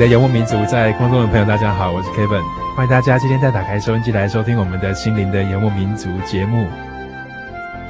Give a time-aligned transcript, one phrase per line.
[0.00, 2.42] 的游牧民族，在空中的朋友，大家好，我是 Kevin，
[2.74, 6.66] 欢迎大家今天再打开收音机来收听我们的心灵的游牧民族节目。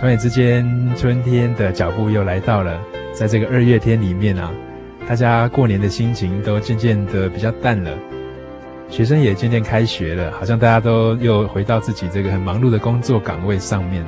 [0.01, 2.81] 转眼之间，春天的脚步又来到了，
[3.15, 4.51] 在这个二月天里面啊，
[5.09, 7.97] 大家过年的心情都渐渐的比较淡了，
[8.89, 14.05] 学生也渐渐开学了，好像大家都又回到自己这个很忙碌的工作岗位上面。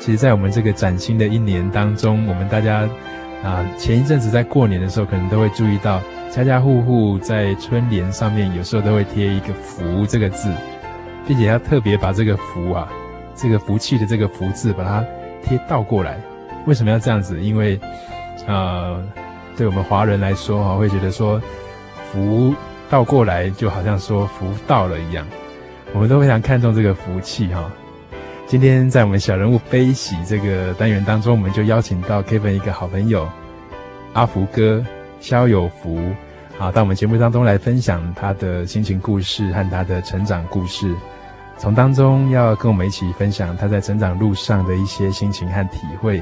[0.00, 2.80] 其实，在我们这个崭新的一年当中，我们大家
[3.44, 6.02] 啊，前一阵子在过年的时候，可能都会注意到。
[6.32, 10.50] 家家户户在春联上面，有时候都会贴一个“福”这个字，
[11.28, 12.88] 并且要特别把这个“福”啊，
[13.34, 15.04] 这个福气的这个“福”字，把它
[15.44, 16.18] 贴倒过来。
[16.64, 17.38] 为什么要这样子？
[17.38, 17.78] 因为，
[18.46, 18.98] 呃，
[19.58, 21.38] 对我们华人来说哈，会觉得说
[22.10, 22.54] “福”
[22.88, 25.26] 倒过来就好像说“福到了”一样，
[25.92, 27.70] 我们都非常看重这个福气哈。
[28.46, 33.28] 今天在我们小人物悲喜这个单元当中，我们就邀请到 Kevin 一个好朋友
[34.14, 34.82] 阿福哥。
[35.22, 35.96] 萧有福，
[36.58, 40.92] 啊，到我们节目当中来分享他的心情故事和他的成长故事，
[41.56, 46.20] 从当中要跟我们一起分享他在成长路上的一些心情和体会，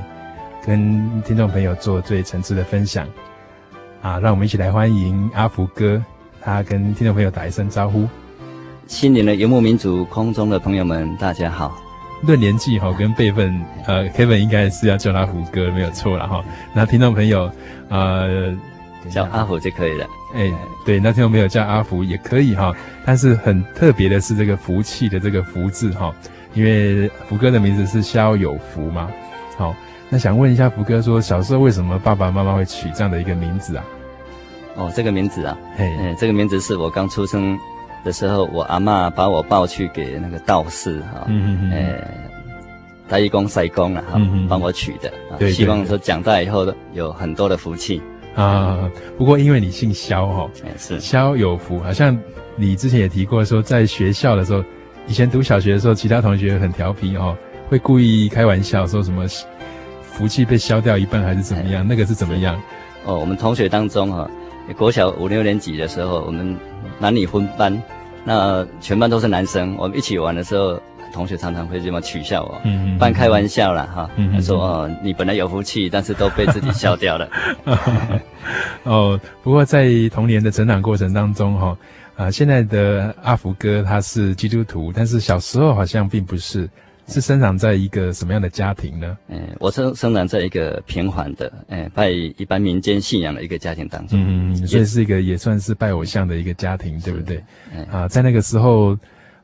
[0.63, 3.07] 跟听众朋友做最诚挚的分享，
[4.03, 6.01] 啊，让我们一起来欢迎阿福哥，
[6.43, 8.07] 他跟听众朋友打一声招呼。
[8.87, 11.75] 新年的游牧民族，空中的朋友们，大家好。
[12.21, 16.45] 论年纪哈，跟辈分，呃，Kevin 应该是要叫他福哥，没有错了哈。
[16.75, 17.51] 那听众朋友，
[17.89, 18.55] 呃。
[19.09, 20.07] 叫阿福就可以了。
[20.35, 20.53] 哎，
[20.85, 22.75] 对，那天我没有叫阿福也可以哈。
[23.05, 26.15] 但是很特别的是这个福气的这个福字哈，
[26.55, 29.11] 因为福哥的名字是萧有福嘛。
[29.57, 29.75] 好，
[30.09, 33.85] 那想问一下福哥说，小时候为什么爸爸妈妈会取这样的一个名字啊？
[34.77, 37.59] 哦，这个名字啊，哎，这个名字是我刚出生
[38.05, 42.05] 的时候，我阿嬷把我抱去给那个道士哈，嗯嗯嗯，哎，
[43.09, 48.01] 大义公、赛公啊，哈，帮我取的，对，希望说长大以后有很多的福气。
[48.41, 52.19] 啊，不过因为你姓萧哈，是肖有福，好像
[52.57, 54.65] 你之前也提过说，在学校的时候，
[55.07, 57.37] 以前读小学的时候，其他同学很调皮哦，
[57.69, 59.27] 会故意开玩笑说什么
[60.01, 61.87] 福气被消掉一半还是怎么样？
[61.87, 62.59] 那个是怎么样？
[63.05, 64.31] 哦，我们同学当中哈，
[64.77, 66.57] 国小五六年级的时候，我们
[66.99, 67.83] 男女分班，
[68.25, 70.81] 那全班都是男生，我们一起玩的时候。
[71.13, 77.29] 同学常常会这么取笑我，嗯，半开玩笑啦哈，他说哦，你本来有福气，但是都被自己笑掉了。
[78.85, 81.77] 哦，不过在童年的成长过程当中哈，
[82.17, 86.69] 啊，现在的阿福哥他是基督徒，但是小时候好像并不是，
[87.07, 89.17] 是生长在一个什么样的家庭呢？
[89.29, 97.43] 嗯，我生生长在一个平缓的，哎，拜一般民间信仰的一个家庭当中，嗯，所以是一个也算是拜偶像的一个家庭，对不对？
[97.91, 98.97] 啊，在那个时候。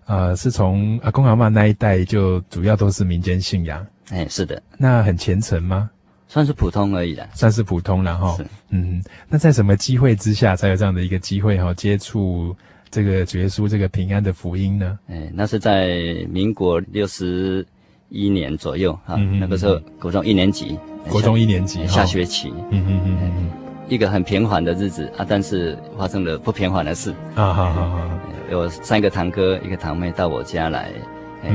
[0.07, 4.63] 呃，是从阿公阿嬷那一代就主要都是民间信仰，哎，是的。
[4.79, 5.91] 那很虔诚吗？
[6.29, 8.37] 算是普通而已啦，算是普通了哈。
[8.71, 12.55] 嗯，那在什么机会之下才有这样的一个机会哈，接触
[12.91, 14.99] 这个主耶稣这个平安的福音呢？
[15.09, 17.65] 哎，那是在民国六十
[18.09, 20.77] 一年左右哈，那个时候国中一年级，
[21.09, 23.51] 国中一年级下学期，嗯嗯嗯嗯，
[23.89, 28.01] 一个很平缓的日子啊，但是发生了不平缓的事啊，好好好。
[28.51, 30.91] 有三个堂哥，一个堂妹到我家来，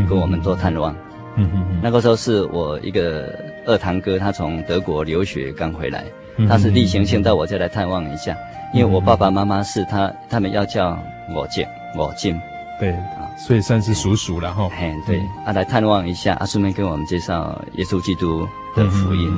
[0.10, 0.94] 跟我们做探望。
[1.36, 1.80] 嗯嗯嗯。
[1.82, 3.34] 那个时候是我一个
[3.66, 6.04] 二堂哥，他从德国留学刚回来，
[6.50, 8.36] 他是例行性到我家来探望一下，
[8.74, 10.98] 因为我爸爸妈妈是他，他们要叫
[11.34, 11.66] 我敬
[11.98, 12.40] 我敬。
[12.80, 12.96] 对。
[13.38, 19.32] 所以算是叔叔了哈，嘿，对，啊，来探望一下，啊，顺便跟我们介绍耶稣基督的福音，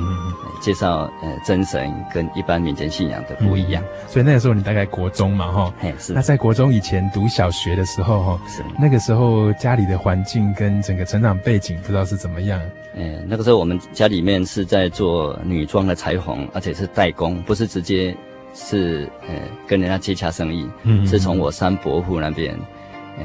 [0.60, 3.82] 介绍呃真神跟一般民间信仰的不一样。
[4.06, 5.74] 所以那个时候你大概国中嘛哈。
[6.10, 8.62] 那在国中以前读小学的时候哈，是。
[8.78, 12.60] 那个时候家里的环境跟整个成长背景不知道是怎么样？
[12.94, 18.16] 嗯，那个时候我们家里面是在做女装的裁缝，而且是代工，不是直接
[18.54, 19.34] 是呃
[19.66, 22.56] 跟人家接洽生意，嗯，是从我三伯父那边。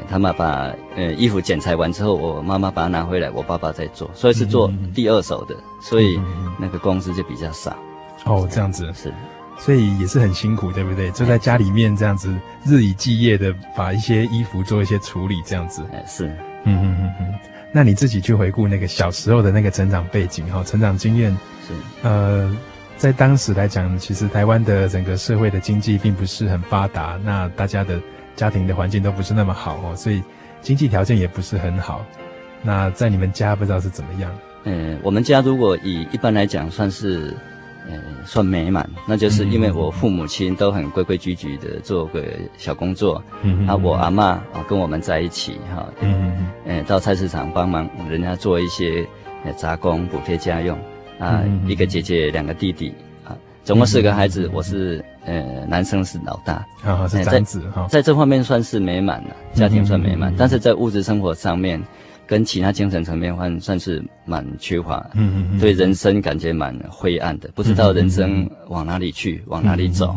[0.09, 6.19] 他们把呃衣服剪裁完之后，我妈妈把它拿回来，我爸爸在做，所以是做第二手的，所以
[6.59, 7.75] 那个工资就比较少。
[8.25, 9.13] 哦，这样子是，
[9.57, 11.09] 所以也是很辛苦，对不对？
[11.12, 15.83] 就在家里面这样子日以继夜的把一些衣服做一些处理，这样子。
[15.92, 16.27] 哎，是，
[16.65, 17.33] 嗯嗯嗯嗯。
[17.71, 21.31] 那你自己去回顾那个小时候的那个成长背景哈，成长经验
[21.68, 22.56] 是，呃，
[22.97, 28.00] 在当时来讲，其实台湾的整个社会的经济并不是很发达，那大家的。
[28.39, 30.24] 家庭的环境都不是那么好哦，所以
[30.62, 32.06] 经济条件也不是很好。
[32.63, 34.31] 那在你们家不知道是怎么样？
[34.63, 37.33] 嗯，我们家如果以一般来讲算是，
[37.89, 42.24] 嗯，算美满，那就是因为我父母亲都很规规矩矩的做个
[42.57, 49.06] 小工作，嗯，啊，我阿妈啊跟我们在一起哈，嗯嗯，到菜市场帮忙人家做一些
[49.57, 50.80] 杂工补贴家用，
[51.19, 52.94] 啊，一个姐姐两个弟弟
[53.25, 53.35] 啊。
[53.65, 61.80] 总共四个孩子，我是呃男生是老大，啊是长子哈，在这方面算是美满了，家庭算美满，但是在物质生活上面，
[62.26, 70.16] 跟其他精神层面还算是蛮缺乏，嗯嗯对人生感觉蛮灰暗的，不知道人生往哪里去，往哪里走。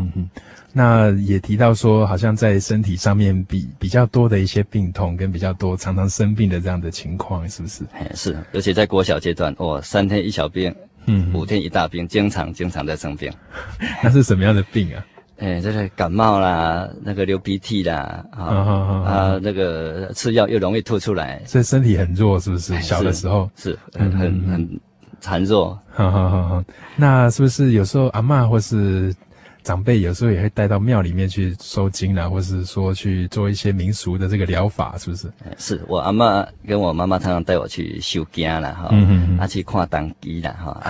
[0.73, 7.85] 那也提到说，好像在身体上面比比较多的一些病痛，跟比较多常常生病的这样的情况，是不是？
[7.93, 10.75] 哎，是，而且在国小阶段，哦，三天一小病。
[11.06, 13.32] 嗯，五天一大病，经常经常在生病。
[14.02, 15.04] 那是什么样的病啊？
[15.38, 22.81] 哎，这个感冒啦，那个流鼻涕啦，啊啊，那个吃药又容易吐出来，所以身体很弱，是不是？
[22.81, 24.81] 小的时候是很很很
[25.20, 25.78] 孱弱。
[25.90, 26.64] 好好好好。
[26.96, 29.14] 那是不是有时候阿妈或是？
[29.62, 35.31] 长辈有时候也会带到庙里面去收金啦，或是说去做一些民俗的这个疗法，是不是？
[35.56, 40.82] 是我阿嬷跟我妈妈常常带我去收惊啦，哈，嗯嗯，啊去看当机啦，哈，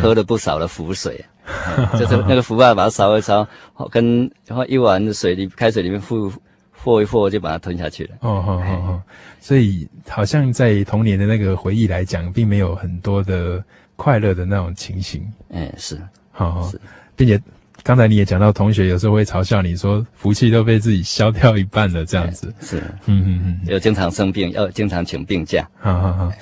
[0.00, 1.24] 喝了不少的符水，
[1.98, 3.46] 就是那个符啊，把它烧一烧，
[3.90, 6.32] 跟然后一碗水里开水里面和
[6.70, 8.16] 和一和，就把它吞下去了。
[8.20, 9.02] 哦哦哦哦，
[9.40, 13.60] 所以好像在童年的那个回忆来讲，并没有很多的
[13.96, 15.26] 快乐的那种情形。
[15.52, 15.98] 哎，是，
[16.30, 16.72] 好好，
[17.16, 17.40] 并且。
[17.84, 22.50] 刚才你也讲到，同学有时候会嘲笑你说，福气都被自己消掉一半了，这样子。
[22.62, 25.68] 是，嗯嗯嗯，要经常生病，要经常请病假。
[25.78, 26.32] 好好好。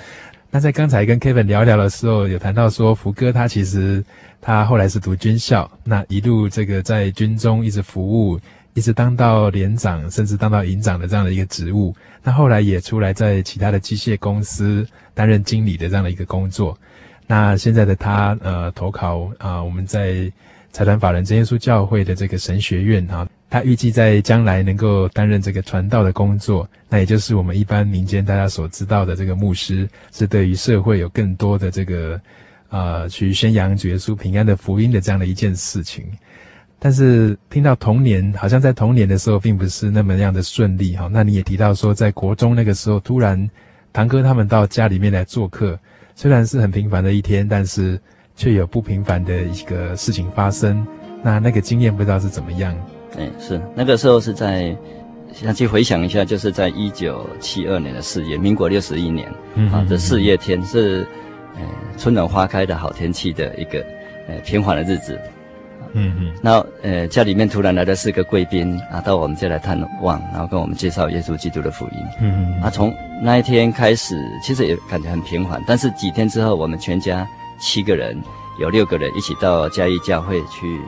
[0.49, 4.01] 那在刚才跟 Kevin 聊聊的时候，有谈到说，福哥他其实
[4.39, 8.39] 他后来是读军校，那一路这个在军中一直服务，
[8.73, 11.93] 一直当到连长，甚至当到营长的这样的一个职务。
[12.23, 16.77] 那后来也出来在其他的机械公司担任经理的这样的一个工作。
[17.27, 20.31] 那现在的他呃投考啊、呃，我们在。
[20.73, 32.19] 财团法人真耶稣教会的这个神学院哈，他预计在将来能够担任这个传道的工作，那也就是我们一般民间大家所知道的这个牧师，是对于社会有更多的这个
[32.69, 36.05] 呃去宣扬主耶稣平安的福音的这样的一件事情。
[36.79, 41.07] 但是听到童年，好像在童年的时候并不是那么样的顺利哈。
[41.11, 43.47] 那你也提到说，在国中那个时候，突然
[43.93, 45.79] 堂哥他们到家里面来做客，
[46.15, 48.01] 虽然是很平凡的一天，但是。
[48.35, 50.85] 却有不平凡的一个事情发生，
[51.21, 52.75] 那那个经验不知道是怎么样？
[53.17, 54.75] 哎，是那个时候是在，
[55.31, 61.05] 想去回想一下，就是在一九七二年的四月，民国六十一年，嗯、啊，这四月天是，
[61.55, 61.61] 呃，
[61.97, 63.85] 春暖花开的好天气的一个，
[64.27, 65.19] 呃，平缓的日子。
[65.93, 66.31] 嗯嗯。
[66.41, 71.97] 那，呃，家里面突然来了四个贵宾，啊，到我们家来探望，然后跟我们介绍耶稣基督的福音。
[72.19, 72.61] 嗯嗯。
[72.63, 77.27] 啊，从那一天开始，其实也感觉很平缓，但是几天之后，我们全家。
[77.59, 78.21] 七个人，
[78.59, 80.79] 有六个人一起到嘉义教会去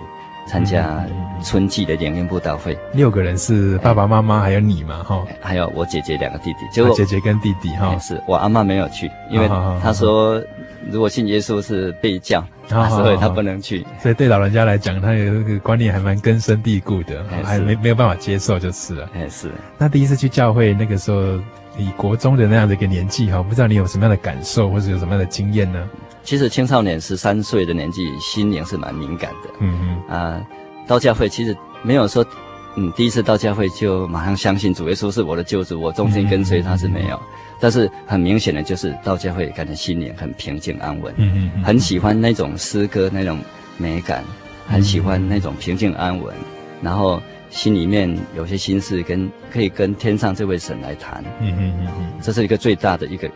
[0.48, 1.04] 参加
[1.44, 2.78] 春季的联欢布道会。
[2.94, 5.04] 六个人是爸爸妈妈还有你嘛？
[5.04, 6.60] 哈，还有我姐姐两个弟弟。
[6.72, 9.48] 结果姐姐跟弟弟哈，是我阿嬷没有去，因为
[9.82, 10.42] 她说
[10.92, 13.86] 如果信耶稣是被教，所以她不能去。
[14.00, 19.10] 所以对老人家来讲，他有这个观念还蛮根深蒂固的，还没没有办法接受就是了。
[19.16, 19.50] 哎，是。
[19.80, 21.40] 那第一次去教会那个时候，
[21.78, 25.88] 以国中的那样的一个年纪哈，不知道你有什么样的感受，或者有什么样的经验呢？
[26.24, 29.50] 其实青少年十三岁的年纪，心灵是蛮敏感的。
[29.60, 29.80] 嗯
[30.10, 30.48] 嗯啊，
[30.88, 32.26] 到教会其实没有说，
[32.76, 37.20] 嗯，第一次到教会就马上相信主耶稣是我的救主，我终身跟随他是没有。
[37.60, 43.40] 但是很明显的就是到教会感觉心灵很平静安稳，嗯嗯，嗯，很喜欢那种诗歌那种
[43.78, 44.24] 美感，
[44.68, 46.34] 很喜欢那种平静安稳，
[46.82, 47.22] 然后
[47.56, 53.32] 心里面有些心事跟可以跟天上这位神来谈，嗯嗯嗯嗯，这是一个最大的一个。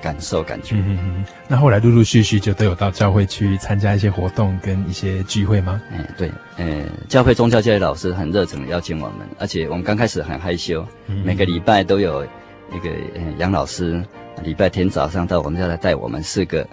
[0.00, 5.78] 感受感觉，嗯嗯嗯，那后来陆陆续续就都有到教会去参加一些活动跟一些聚会吗？
[5.92, 14.02] 嗯，对，嗯，教会宗教界的老师很热诚的邀请我们，而且我们刚开始很害羞，嗯、每个礼拜都有一个嗯杨老师，
[14.42, 16.66] 礼拜天早上到我们家来带我们四个，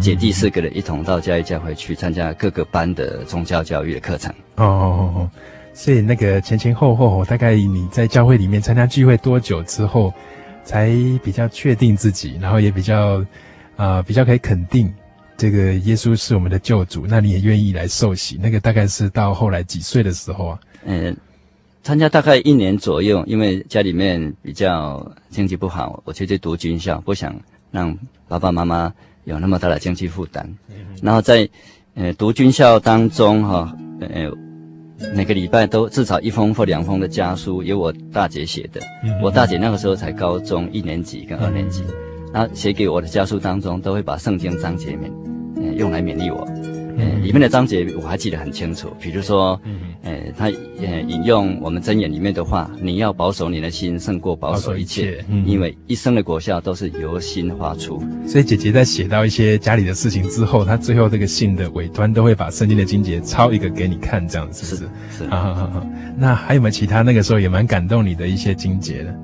[0.00, 4.34] 姐弟四个的一同到嘉义教会去参加各个班的宗教教育的课程。
[4.56, 5.30] 哦哦哦，
[5.78, 10.12] 所以那个前前后后，大概你在教会里面参加聚会多久之后？
[10.64, 10.90] 才
[11.24, 13.20] 比较确定自己，然后也比较，
[13.74, 14.92] 啊、呃，比较可以肯定
[15.34, 17.06] 这个耶稣是我们的救主。
[17.08, 18.38] 那你也愿意来受洗？
[18.38, 20.60] 那个大概是到后来几岁的时候啊？
[20.84, 21.16] 嗯，
[21.82, 27.34] 参加大概一年左右，因为家里面比较经济不好，我就去读军校，不想
[27.70, 28.92] 让爸爸妈妈
[29.24, 30.44] 有那么大的经济负担。
[30.68, 31.48] 嗯、然后在
[31.94, 34.30] 呃读军校当中哈，呃。
[35.14, 38.80] 每个礼拜都至少一封或两封的家书，由我大姐写的。
[39.22, 41.84] 我大姐那个时候才高中一年级跟二年级，
[42.32, 45.10] 那写给我的家书当中，都会把圣经章节勉，
[45.56, 46.46] 嗯，用来勉励我。
[47.00, 50.46] 嗯，里面的章节我还记得很清楚，比如说，嗯，呃，他
[50.80, 65.18] 呃引用我们箴言里面的话：“你要保守你的心，胜过保守一切，嗯，因为一生的果效都是由心发出。”所以姐姐在写到一些家里的事情之后，她最后这个信的尾端都会把圣经的经节抄一个给你看，这样子是不是？
[65.18, 65.86] 是，是啊，好好好。
[66.16, 69.14] 那还有没有其他那个时候也蛮感动你的一些经节呢？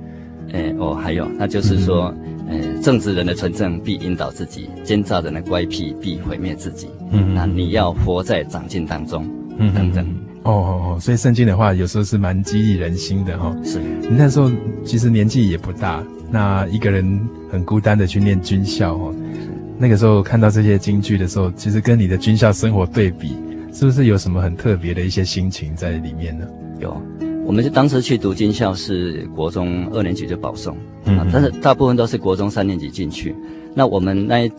[0.52, 2.14] 呃，哦，还有，那就是说。
[2.24, 6.88] 嗯呃，正直人的纯正必引导自己，奸诈人的乖僻必毁灭自己。
[7.10, 9.26] 嗯，那你要活在长进当中。
[9.58, 10.04] 嗯，等等。
[10.42, 13.56] 哦哦哦，所以圣经的话有时候是蛮激励人心的哈、哦。
[13.64, 13.78] 是。
[13.78, 14.50] 你那时候
[14.84, 17.18] 其实年纪也不大，那一个人
[17.50, 19.14] 很孤单的去念军校哦。
[19.34, 19.48] 是。
[19.78, 23.34] 那个时候看到这些京剧的时候，其实跟你的军校生活对比，
[23.72, 26.46] 是不是有什么很特别的一些心情在里面呢？
[26.78, 27.00] 有。
[27.44, 33.34] 我们就当时去读军校是国中二年级就保送，嗯，但是大部分都是国中三年级进去。
[33.74, 34.52] 那我们那一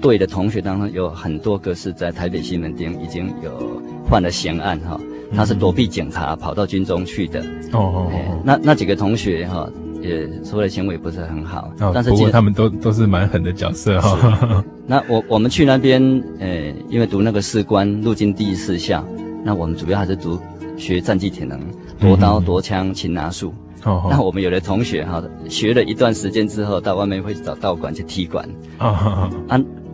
[0.00, 4.98] 队的同学当中有很多个是在台北西门町已经有犯了刑案哈，
[5.34, 7.40] 他是躲避警察跑到军中去的。
[7.72, 8.40] 哦哦哦。
[8.44, 9.68] 那那几个同学哈
[10.00, 14.64] 也说的行为不是很好，但是不过他们都都是蛮狠的角色哈。
[14.86, 16.00] 那我我们去那边
[16.38, 19.04] 呃，因为读那个士官陆军第一士校，
[19.44, 20.38] 那我们主要还是读
[20.78, 21.60] 学战技体能。
[22.00, 29.30] 夺刀夺枪擒拿术，哦，那我们有的同学哈，学了一段时间之后，到外面会找道馆去踢馆，啊啊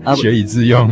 [0.05, 0.87] 啊， 学以致用。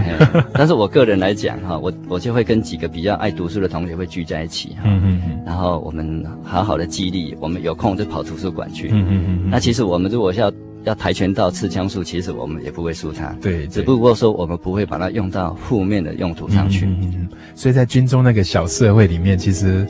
[0.54, 10.50] 但是我个人来讲哈，我我就会跟几个比较爱读书的同学会聚在一起哈，嗯嗯嗯，然后我们好好的激励，我们有空就跑图书馆去，嗯嗯嗯，那其实我们如果要
[10.84, 19.86] 要跆拳道、刺枪术，其实我们也不会输他，对，只不过说我们不会把它用到负面的用途上去，嗯嗯嗯，所以在军中那个小社会里面，其实。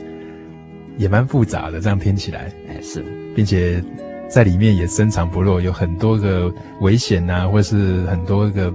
[0.95, 3.03] 也蛮复杂的，这样听起来，哎是，
[3.35, 3.83] 并且
[4.29, 8.67] 在里面也深藏不露，有很多个危险呐，或是很多个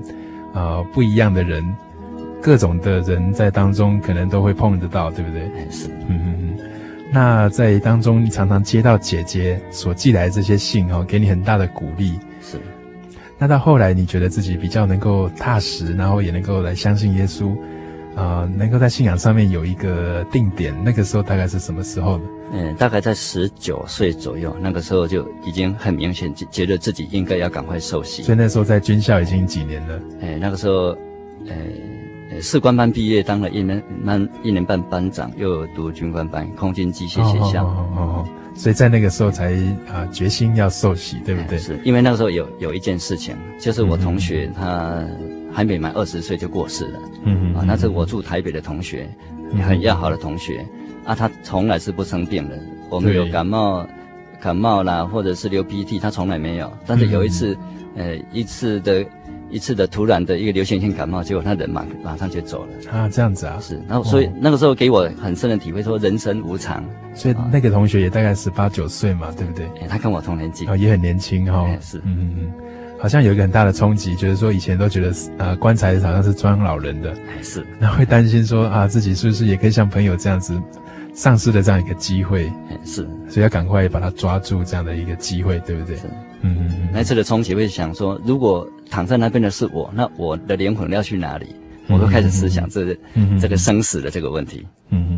[0.53, 1.65] 啊、呃、不一样的人，
[2.43, 5.43] 各种的人在当中可能都会碰得到，对不对？
[5.43, 6.59] 哎是，嗯嗯嗯。
[7.13, 12.19] 那在当中，你常常接到姐姐所寄来的这些信哦，给你很大的鼓励。
[12.41, 12.59] 是。
[13.39, 17.51] 那到后来，你觉得自己比较能够踏实，然后也能够来相信耶稣。
[18.17, 22.25] 啊、呃，能够在信仰上面有一个定点，那个时候大概是什么时候呢？
[22.53, 28.25] 嗯，大概在十九岁左右，那个时候就已经很明显觉得自己应该要赶快受洗。
[28.25, 30.01] 所以那时候在军校已经几年了？
[30.21, 30.87] 哎，那个时候，
[31.47, 31.55] 呃，
[32.41, 37.65] 士官班毕业，当了一年班一年半班长，又读军官班，空军机械学校。
[37.65, 39.53] 哦哦，哦，所以在那个时候才
[39.91, 41.59] 啊决心要受洗，对不对？
[41.59, 45.05] 是因为那个时候有有一件事情，就是我同学他。
[45.51, 49.09] 还没满二十岁就过世了，嗯嗯啊，那是我住台北的同学，
[49.51, 50.65] 嗯、很要好的同学，
[51.05, 53.85] 啊，他从来是不生病的，我们有感冒，
[54.39, 57.57] 感冒啦，或者是流鼻涕，他从来没有，但是有一次，
[57.97, 59.05] 嗯、呃，一次的，
[59.51, 69.67] 一次的突然的一个流行性感冒，结果他人马马上就走了，啊，这样子啊，是，然后所以、哦、那个时候给我很深的体会，说人生无常，所以那个同学也大概十八九岁嘛，对不对？
[69.81, 72.53] 哎，他跟我同年纪，哦，也很年轻哈、哦，是，嗯嗯嗯。
[73.01, 80.61] 好像有一个很大的冲击，就是说以前都觉得，呃，棺材好像是装老人的，是，然后会担心说啊，自己是不是也可以像朋友这样子，
[81.15, 82.53] 丧失了这样一个机会，
[82.85, 85.97] 是，所以要赶快把它抓住这样的一个机会，对不对？
[85.97, 86.09] 是，
[86.41, 86.89] 嗯嗯嗯。
[86.93, 91.47] 那次的冲击会想说，如果躺在那边的是我，那我的灵魂要去哪里？
[91.91, 92.95] 我都开始思想这
[93.41, 95.18] 这个生死的这个问题，嗯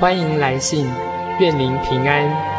[0.00, 0.86] 欢迎来信，
[1.40, 2.57] 愿您平安。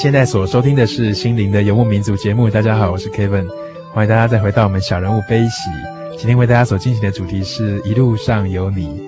[0.00, 2.48] 现在所收听的是《心灵的游牧民族》节目。
[2.48, 3.46] 大家好，我是 Kevin，
[3.92, 5.68] 欢迎大家再回到我们小人物悲喜。
[6.16, 9.06] 今天为大家所进行的主题是一路上有你。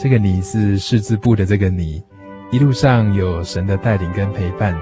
[0.00, 2.02] 这个“你”是士字部的这个“你”，
[2.50, 4.74] 一路上有神的带领跟陪伴，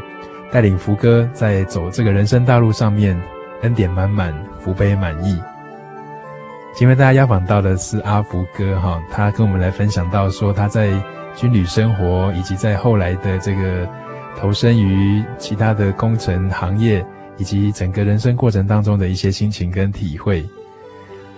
[0.53, 3.21] 带领福哥在走这个人生道路上面，
[3.63, 5.37] 恩典满满，福杯满溢。
[6.77, 10.93] 今天大家邀访到的是阿福哥哈，他跟我们来分享到说他在
[11.35, 13.89] 军旅生活，以及在后来的这个。
[14.39, 17.05] 投身于其他的工程行业，
[17.37, 20.45] 以及整个人生过程当中的一些心情跟体会。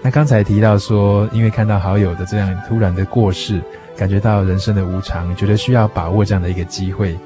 [0.00, 3.62] 那刚才提到说，因为看到好友的这样突然的过世，
[3.96, 7.16] 感觉到人生的无常，觉得需要把握这样的一个机会，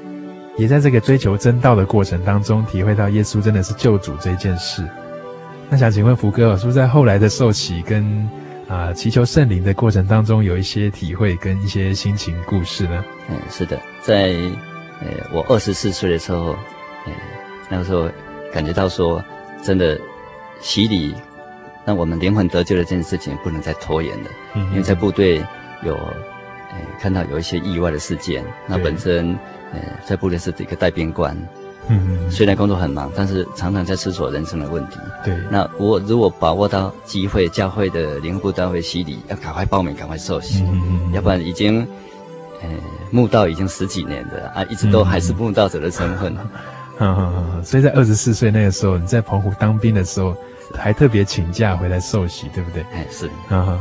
[0.57, 4.87] 也在这个追求真道的过程当中，体会到耶稣真的是救主这件事。
[5.69, 8.29] 那想请问福哥，是不是在后来的受洗跟
[8.67, 13.03] 啊、祈求圣灵的过程当中，有一些体会跟一些心情故事呢？
[13.29, 14.35] 嗯，是的，在。
[14.99, 16.55] 呃，我二十四岁的时候，
[17.05, 17.13] 呃，
[17.69, 18.09] 那个时候
[18.51, 19.23] 感觉到说，
[19.61, 19.99] 真的
[20.59, 21.13] 洗礼，
[21.85, 24.29] 让我们灵魂得救的这件事情不能再拖延了。
[24.55, 25.37] 嗯，因为在部队
[25.83, 28.43] 有，呃，看到有一些意外的事件。
[28.65, 29.37] 那本身，
[29.71, 31.37] 呃，在部队是一个带兵官。
[31.89, 34.97] 嗯，虽然工作很忙，但是常常在思索人生的问题。
[35.23, 35.33] 对。
[35.51, 40.63] 那我如果把握到机会，教会的灵部单位洗礼，要赶快报名，赶快受洗。
[40.63, 41.87] 嗯，要不然已经。
[42.61, 42.69] 呃，
[43.11, 46.35] 慕道已经十几年的啊，一直都还是慕道者的身份。
[46.99, 50.35] 嗯嗯嗯，所以在二十四岁那个时候，你在澎湖当兵的时候，
[50.75, 52.83] 还特别请假回来受洗，对不对？
[52.93, 53.29] 哎，是。
[53.49, 53.79] 嗯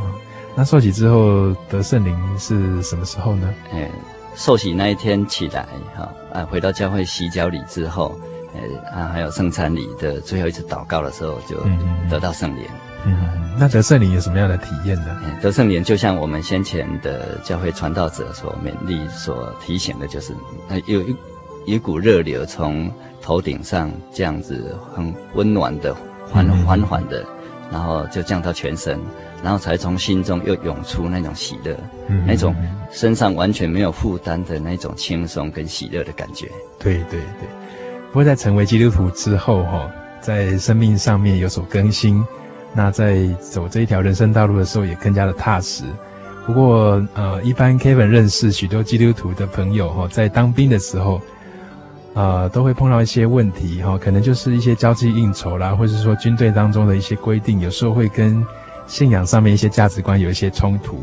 [0.58, 3.54] 那受洗之后得圣灵是什么时候呢？
[3.72, 3.90] 哎，
[4.34, 8.18] 受洗那一天起来，哈啊，回到教会洗脚礼之后，
[8.54, 11.56] 呃啊，还有圣餐礼的最后一次祷告的时候，就
[12.08, 12.64] 得到圣灵。
[12.70, 12.85] 嗯，
[13.58, 15.18] 那得圣灵有什么样的体验呢？
[15.40, 20.34] 得圣灵就像我们先前的教会传道者所勉励、所提醒的，就是
[20.86, 21.16] 有一
[21.64, 22.92] 一股热流从
[23.22, 25.96] 头顶上这样子很温暖的、
[26.28, 27.24] 缓缓缓的，
[27.72, 29.00] 然后就降到全身，
[29.42, 31.74] 然后才从心中又涌出那种喜乐，
[32.08, 32.54] 嗯、那种
[32.90, 36.46] 身上完全没有负担的那种轻松跟喜乐的感觉。
[36.78, 37.48] 对对对，
[38.08, 39.90] 不过在成为基督徒之后，哈，
[40.20, 42.22] 在生命上面有所更新。
[42.76, 45.82] 那在走这一条人生道路的时候，也更加的踏实。
[46.46, 51.20] 不过，呃，一般 Kevin 认识许多基督徒的朋友哈，在当兵的时候，
[52.14, 58.46] 呃，都会碰到一些问题哈，可能就是一些交际应酬啦，或者是说军队当中的一些规定，有时候会跟
[58.86, 61.00] 信仰上面一些价值观有一些冲突。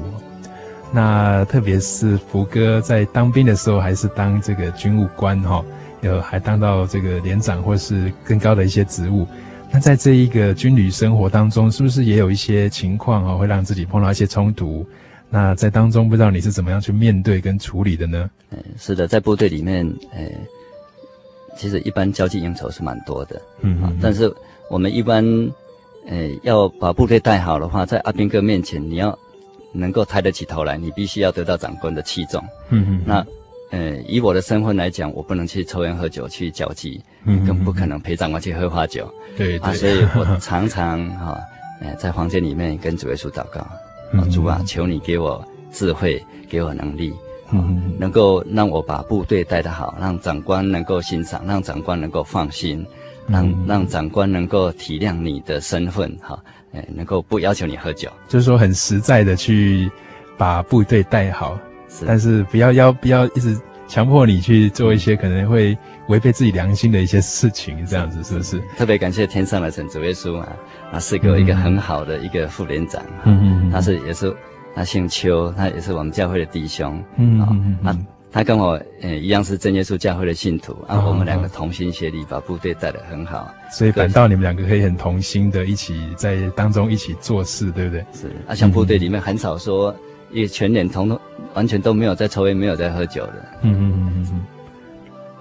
[0.91, 5.65] 那特别是福哥在当兵的时候，还是当这个军务官哈，
[6.01, 9.27] 有还当到这个连长或是更高的一些职务。
[9.73, 14.85] 那在这一个军旅生活当中，是不是也有一些情况啊，会让自己碰到一些冲突？
[15.31, 18.29] 那在当中，不知道你是怎么样去面对跟处理的呢？
[18.51, 19.83] 嗯，是的，在部队里面，
[20.13, 20.29] 呃，
[21.57, 24.31] 其实一般交际应酬是蛮多的，嗯，嗯，但是
[24.69, 25.25] 我们一般，
[26.05, 29.17] 呃，要把部队带好的话，在阿兵哥面前，你要
[29.71, 33.25] 能够抬得起头来，你必须要得到长官的器重，嗯嗯，那。
[33.73, 39.11] 呃，以我的身份来讲，我不能去抽烟喝酒去交际，嗯，更不可能陪长官去喝花酒。
[39.35, 41.41] 对，所以我常常哈、哦，
[41.81, 43.67] 呃，在房间里面跟主耶稣祷告，
[44.11, 47.11] 嗯，主啊，求你给我智慧，给我能力，
[47.51, 52.85] 嗯，能够让我把部队带得好，让长官能够欣赏，让长官能够放心，
[53.27, 56.39] 让让长官能够体谅你的身份，哈，
[56.73, 59.89] 呃，能够不要求你喝酒，就是说很实在的去
[60.37, 61.57] 把部队带好。
[62.05, 65.77] 但是不要要不要一直强迫你去做一些可能会
[66.07, 68.61] 违背自己良心的一些事情，这样子是不是？
[68.77, 70.47] 特别感谢天上的神主耶稣啊，
[70.91, 74.35] 他是给我一个很好的一个副连长，嗯嗯，他是也是
[74.75, 77.97] 他姓邱，他也是我们教会的弟兄，嗯嗯，他
[78.31, 88.03] 他跟我呃一样是真耶稣教会的信徒，啊，我们两个同心协力把部队带得很好，所以反倒你们两个可以很同心的一起在当中一起做事，对不对？
[88.11, 89.95] 是啊，像部队里面很少说，
[90.33, 91.19] 因为全脸统统
[91.53, 93.33] 完全都没有在抽烟，没有在喝酒的。
[93.61, 94.45] 嗯嗯嗯嗯嗯。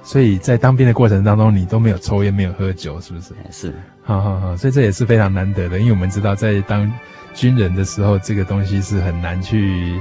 [0.05, 3.35] 所以在当兵的过程当中，你都没有抽烟，没有喝酒，是不是？
[3.51, 3.73] 是。
[4.03, 6.91] 好好好，所以这也是非常难得的，因为我们知道在当
[7.35, 10.01] 军人的时候，这个东西是很难去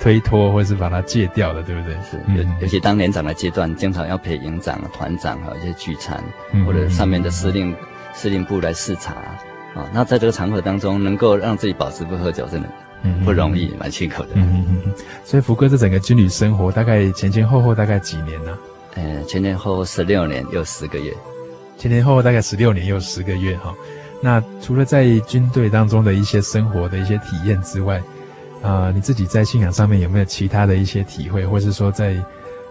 [0.00, 1.94] 推脱或者是把它戒掉的，对不对？
[2.10, 2.18] 是。
[2.34, 6.22] 尤尤其当连长的阶段，经常要陪营长、团长还有一些聚餐，
[6.66, 7.76] 或者上面的司令、
[8.14, 9.12] 司令部来视察
[9.74, 9.86] 啊。
[9.92, 12.68] 那在这个场合当中，能够让自己保持不喝酒，真的
[13.24, 14.28] 不容易，蛮辛苦的。
[14.34, 14.92] 嗯嗯嗯。
[15.24, 18.56] 所以福哥这整个军旅生活，大概前前后后大概几年呢？
[18.94, 21.12] 嗯，前前后后十六年又十个月，
[21.78, 23.74] 前前后后大概十六年又十个月哈。
[24.20, 27.98] 那除了在军队当中的一些生活的一些体验之外，
[28.62, 32.14] 啊、呃，你自己在信仰上面有没有其他的一些体会，或是说在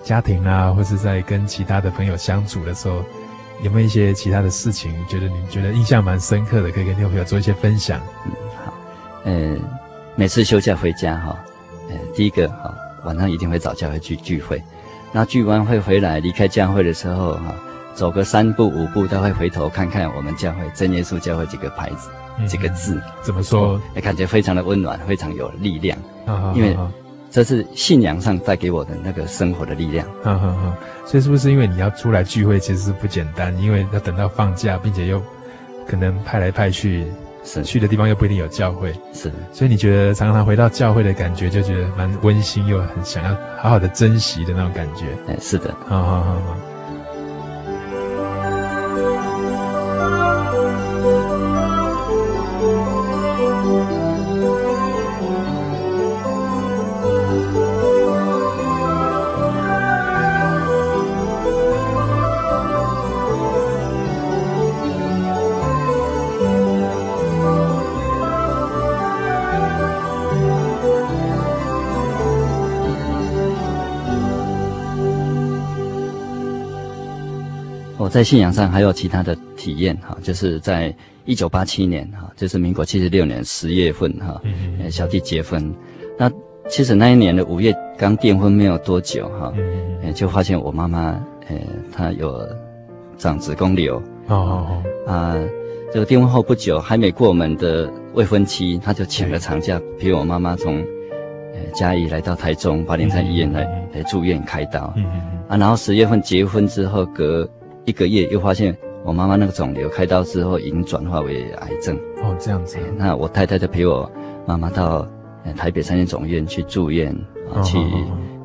[0.03, 3.03] 家庭啊，或是在跟其他的朋友相处的时候，
[3.63, 7.99] 有没有一些其他的事情，觉得你觉得印象蛮深刻的，可以跟听众朋友做一些分享？
[8.25, 8.31] 嗯，
[8.63, 8.73] 好，
[9.25, 9.57] 呃，
[10.15, 11.37] 每次休假回家哈，
[11.89, 12.73] 呃，第一个哈，
[13.05, 14.61] 晚上一定会找教会去聚会。
[15.11, 17.55] 那聚完会回来，离开教会的时候，哈，
[17.93, 23.81] 走个三步五步，他会回头看看我们教会真耶稣教会几个牌子，嗯、几个字，怎么说？
[23.95, 25.97] 也感觉非常的温暖，非常有力量。
[26.25, 26.77] 啊、因为
[27.29, 30.05] 这是信仰上带给我的那个生活的力量。
[30.23, 30.77] 啊啊啊！
[31.05, 33.57] 所以是不是因为你要出来聚会，其实是不简单？
[33.61, 35.21] 因为要等到放假，并且又
[35.87, 37.05] 可能派来派去。
[37.43, 45.05] 是去的地方又不一定有教会，是，所以你觉得常常回到教会的感觉，就觉得蛮温馨，又很想要好好的珍惜的那种感觉。
[45.27, 46.70] 哎，是的，好好好好。
[78.11, 80.93] 在信仰上还有其他的体验哈，就是在
[81.23, 85.73] 一九八七年哈，就是民国七十六年十月份哈，嗯，小弟结婚，
[86.17, 86.29] 那
[86.67, 89.53] 其实那一年的五月刚订婚没有多久哈，
[90.03, 91.55] 嗯，就发现我妈妈呃
[91.89, 92.45] 她有
[93.17, 93.95] 长子宫瘤，
[94.27, 94.67] 哦哦
[95.07, 95.37] 哦，啊，
[95.93, 100.79] 这个订婚后不久还没过我们的未婚妻，她就请了长假陪我妈妈从
[101.53, 107.49] 呃嘉义来到台中八灵山医院来来住院开刀，嗯嗯，啊，然后十月份结婚之后隔。
[107.85, 112.77] 一个月又发现我妈妈那个肿瘤开刀之后已经转化为癌症哦，这样子。
[112.95, 114.09] 那我太太就陪我
[114.45, 115.07] 妈妈到
[115.57, 117.11] 台北三军总院去住院
[117.51, 117.77] 啊，去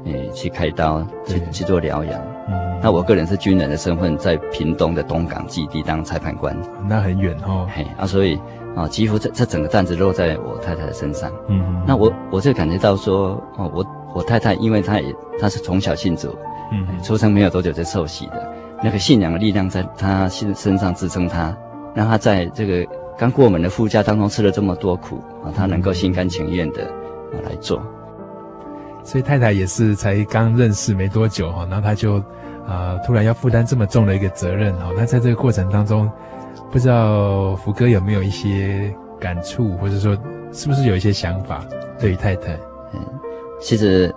[0.04, 2.20] 呃去开刀，去去做疗养。
[2.48, 6.56] 嗯，那我个人是军人的身份，在屏东的东港基地当裁判官，
[6.88, 7.66] 那很远哦。
[7.74, 8.38] 嘿啊，所以
[8.74, 11.30] 啊，几乎这这整个担子落在我太太的身上。
[11.48, 16.34] 嗯，那我我就感觉到说哦，我我太太因为她也她是从小信主，
[16.72, 18.55] 嗯，出生没有多久就受洗的。
[18.82, 21.56] 那个信仰的力量在他身身上支撑他，
[21.94, 22.86] 让他在这个
[23.16, 27.82] 刚过门的夫家当中吃了这么多苦啊，他能够心甘情愿的啊来做。
[29.02, 32.16] 所以太太也是才刚认识没多久哈，然后他就
[32.66, 36.10] 啊突然要负担这么重的一个责任哈，那在这个过程当中，
[36.70, 40.16] 不知道福哥有没有一些感触，或者说
[40.52, 41.64] 是不是有一些想法
[41.98, 42.52] 对于太太？
[42.92, 43.00] 嗯，
[43.60, 44.14] 其实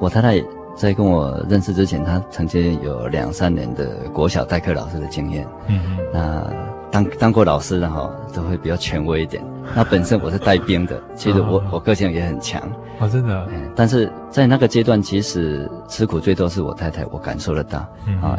[0.00, 0.44] 我太太。
[0.76, 5.46] 在跟我认识之前，他曾经有两三年的国小代课老师的经验。
[5.68, 5.98] 嗯嗯。
[6.12, 6.50] 那
[6.90, 9.42] 当当过老师的哈，都会比较权威一点。
[9.74, 12.60] 那本身我是带兵的，其实我我个性也很强。
[12.98, 13.46] 哦，真的。
[13.50, 13.70] 嗯。
[13.74, 17.86] 但是在那个阶段，其实吃苦最多是我太太，我感受得到。
[18.06, 18.20] 嗯。
[18.20, 18.38] 啊，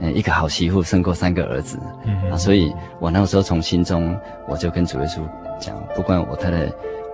[0.00, 1.78] 嗯，一个好媳妇胜过三个儿子。
[2.04, 2.30] 嗯。
[2.30, 4.16] 啊，所以我那个时候从心中，
[4.48, 5.20] 我就跟主耶稣
[5.58, 6.66] 讲，不管我太太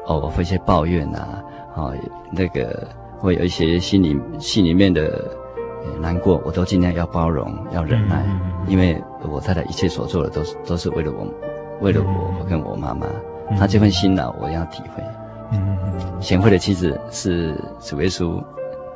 [0.06, 1.42] 哦，我会一些抱怨啊，
[1.76, 1.94] 哦，
[2.30, 2.86] 那个。
[3.20, 5.30] 会有一些心里心里面的
[6.00, 8.24] 难过，我都尽量要包容，要忍耐，
[8.66, 11.26] 因为我太太一切所做的都是都是为了我，
[11.80, 13.06] 为了我，跟我妈妈，
[13.50, 15.02] 嗯、她这份辛劳我要体会。
[16.20, 18.42] 贤惠的妻子是主耶稣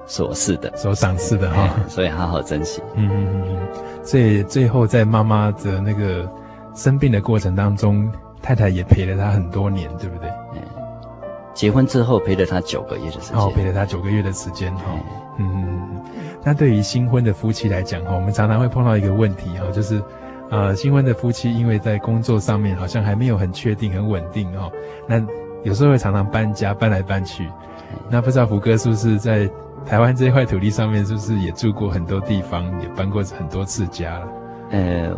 [0.07, 2.81] 所赐的，所赏赐的哈，所以好好珍惜。
[2.95, 6.29] 嗯嗯嗯嗯，所以最后在妈妈的那个
[6.75, 8.11] 生病的过程当中，
[8.41, 10.31] 太太也陪了她很多年，对不对？
[11.55, 14.83] 结婚之后陪了他九个月的时间，哦，陪了他九个月的时间，哈，
[15.39, 16.03] 嗯，
[16.43, 20.03] 那对于新婚的夫妻来讲，哈，我们常常会碰到一个问题，哈，就是，
[20.51, 24.71] 呃，新婚的夫妻因为在工作上面好像还没有很确定、很稳定，哈，
[25.07, 25.25] 那
[25.63, 27.49] 有时候会常常搬家，搬来搬去，
[28.11, 29.49] 那不知道福哥是不是在
[29.87, 34.19] 台湾这一块土地上面，是不是也住过很多地方，也搬过很多次家？
[34.19, 34.27] 了？
[34.71, 35.17] 呃，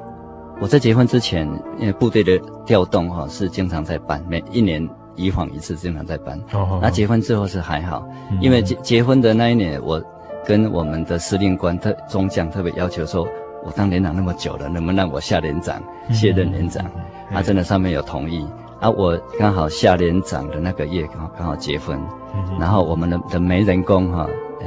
[0.61, 6.41] 我在结婚之前，因为部队的调动哈，是经常在搬，每一年移访一次，经常在搬。
[6.81, 10.03] 那结婚之后是还好，嗯、因为结结婚的那一年，我
[10.47, 13.27] 跟我们的司令官特中将特别要求说，
[13.65, 16.85] 我当连长那么久了，能不能让我下连长卸任连长？
[17.33, 18.47] 啊、真的上面有同意。
[18.79, 21.99] 啊，我刚好下连长的那个月刚好刚好结婚，
[22.35, 24.29] 嗯、然后我们的的媒人工哈，
[24.61, 24.67] 呃，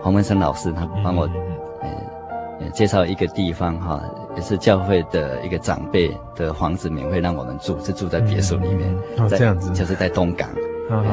[0.00, 1.28] 黄文生老师他帮我，
[2.70, 4.02] 介绍一个地方哈，
[4.36, 10.48] 也是教会的一个长辈的房子免费让我们住，是住在别墅里面，哦、这样子，就是在东港，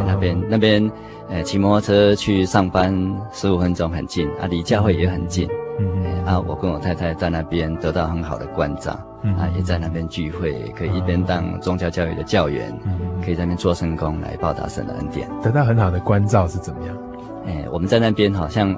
[0.06, 0.92] 那边那边，
[1.30, 2.94] 呃，骑摩托车去上班
[3.32, 5.48] 十五分钟很近，啊，离教会也很近。
[5.80, 15.30] 嗯嗯，啊，我跟我太太在那边得到很好的关照，嗯，啊，也在那边聚会，可以一边当宗教教育的教员，嗯，可以在那边做圣工来报答神的恩典。
[15.44, 16.98] 得到很好的关照是怎么样？
[17.46, 18.76] 哎，我们在那边好像，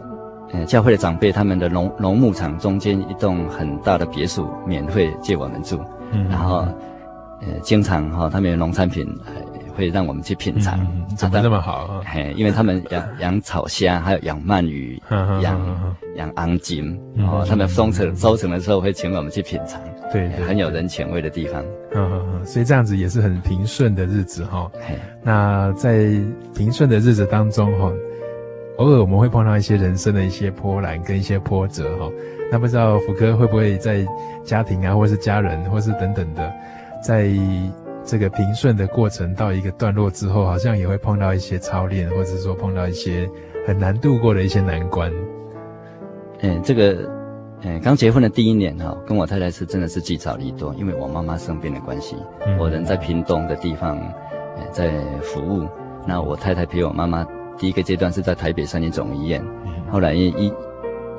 [0.51, 5.79] 呃，教会的长辈他们的农农牧场中间一栋很大的别墅，免费借我们住，
[6.11, 6.67] 嗯，然后，
[7.41, 9.07] 呃，经常哈，他们有农产品。
[9.75, 12.01] 可以让我们去品尝，嗯，怎么这么好？
[12.05, 15.01] 嘿，因为他们养 养草虾，还有养鳗鱼，
[15.41, 19.79] 养养昂金，哦，他们收成收成的时候会请我们去品尝，
[20.11, 21.63] 对，对，很有人情味的地方。
[21.95, 24.69] 嗯嗯嗯，所以这样子也是很平顺的日子哈。
[25.23, 26.11] 那在
[26.53, 27.89] 平顺的日子当中哈，
[28.79, 32.11] 偶尔我们会碰到一些人生的一些波澜跟一些波折哈。
[32.51, 34.05] 那不知道福哥会不会在
[34.43, 36.51] 家庭啊，或是家人，或是等等的，
[37.01, 37.29] 在。
[38.01, 43.29] 这个平顺的过程到一个段落之后，好像也会碰到一些操练，或者是说碰到一些
[43.67, 45.11] 很难度过的一些难关。
[46.39, 47.07] 嗯，这个，
[47.61, 52.15] 嗯，刚结婚的第一年哈，跟我太太是真的是聚少离多，因为我妈妈生病的关系，
[52.47, 53.99] 嗯、我人在屏东的地方，
[54.71, 54.89] 在
[55.21, 55.67] 服务。
[56.07, 57.23] 那我太太陪我妈妈
[57.59, 60.53] 第一个阶段是在台北三军总医院，嗯、后来医医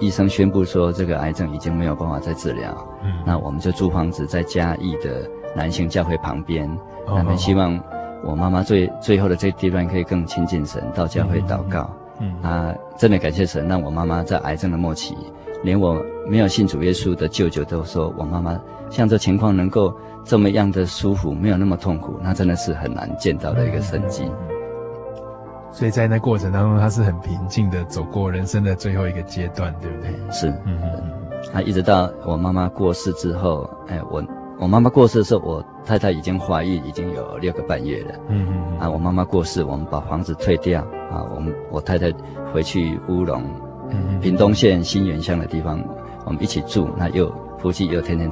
[0.01, 2.75] 医生宣布说这个癌症已经没有办法再治疗，
[3.05, 5.31] 嗯，那我们就租房子在嘉义的。
[5.53, 6.71] 男性教会旁边，
[7.09, 7.77] 他们希望
[8.23, 11.91] 我妈妈最最后的这阶段可以更亲近神，到教会祷告。
[12.21, 15.17] 嗯，嗯啊，真的感谢神，让我妈妈在癌症的末期，
[15.65, 18.57] 连我没有信主耶稣的舅舅都说，我妈妈
[18.91, 19.93] 像这情况能够
[20.25, 24.31] 这么样的舒服，没有那么痛苦，那真的是很难见到的一个神迹。
[25.73, 30.11] 所以在那过程当中，他是很平静的走过人生的最后一个阶段，对不对？
[30.31, 31.13] 是，嗯嗯。
[31.55, 34.23] 啊，一直到我妈妈过世之后，哎，我。
[34.59, 38.11] 我妈妈过世的时候，我太太已经怀孕，已经有六个半月了。
[38.29, 38.79] 嗯嗯嗯。
[38.79, 42.13] 啊，我妈妈过世，我们把房子退掉啊，我们我太太
[42.53, 43.43] 回去乌龙，
[43.89, 45.83] 嗯，屏东县新源乡的地方，
[46.27, 48.31] 我们一起住，那又夫妻又天天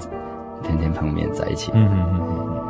[0.63, 1.73] 天天碰面在一起。
[1.75, 2.68] 嗯嗯嗯。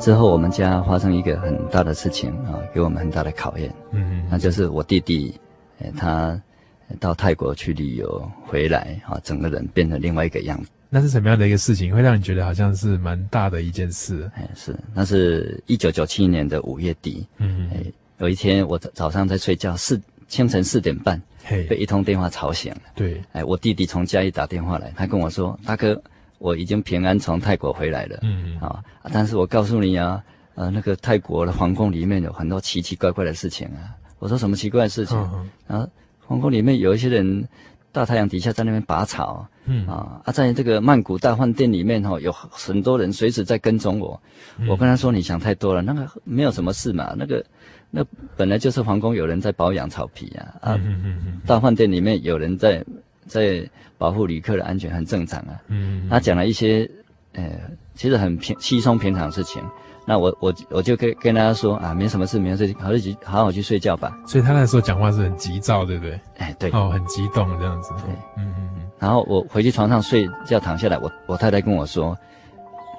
[0.00, 3.70] 之后，我们家发生一个很大的事情啊，给我们很大的考验。
[3.92, 5.38] 嗯嗯，那就是我弟弟，
[5.94, 6.40] 他
[6.98, 10.70] 到泰国去旅游回来啊，整个人变成另外一个样子。
[10.88, 14.28] 那是什么样的一个事情，会让你觉得好像是蛮大的一件事？
[14.34, 17.26] 哎，是，那是一九九七年的五月底。
[17.36, 21.20] 嗯嗯，有一天我早上在睡觉，四清晨四点半，
[21.68, 22.80] 被一通电话吵醒了。
[22.94, 26.00] 对，哎，我弟弟从家里打电话来，他跟我说：“大哥。”
[26.40, 30.24] 我已经平安从泰国回来了，嗯嗯啊，但是我告诉你啊，
[30.54, 33.92] 呃，那个泰国的皇宫里面有很多奇奇怪怪的事情啊。
[34.18, 35.18] 我说什么奇怪的事情？
[35.18, 35.86] 哦、啊，
[36.26, 37.46] 皇宫里面有一些人
[37.92, 44.18] 大太阳底下在那边拔草，嗯啊，啊，在这个曼谷大饭店里面哈、哦，有很多人随时在跟踪我。
[44.56, 47.44] 嗯、我跟他说，你想太多了，那个没有什么事嘛，那个
[47.90, 48.02] 那
[48.34, 50.80] 本来就是皇宫有人在保养草皮啊，啊，
[51.44, 52.82] 大饭店里面有人在。
[53.30, 53.66] 在
[53.96, 55.54] 保护旅客的安全很正常啊。
[55.68, 56.90] 嗯，他讲了一些，
[57.34, 57.44] 呃，
[57.94, 59.62] 其实很平稀松平常的事情。
[60.06, 64.12] 那我我我就跟跟大家说啊，没什么事，没事，好去好好去睡觉吧。
[64.26, 66.18] 所以他那时候讲话是很急躁，对不对？
[66.38, 66.70] 哎，对。
[66.72, 67.92] 哦，很激动这样子。
[68.04, 68.90] 对，嗯嗯嗯。
[68.98, 72.16] 然后我回去床上睡觉躺下来，我我太太跟我说，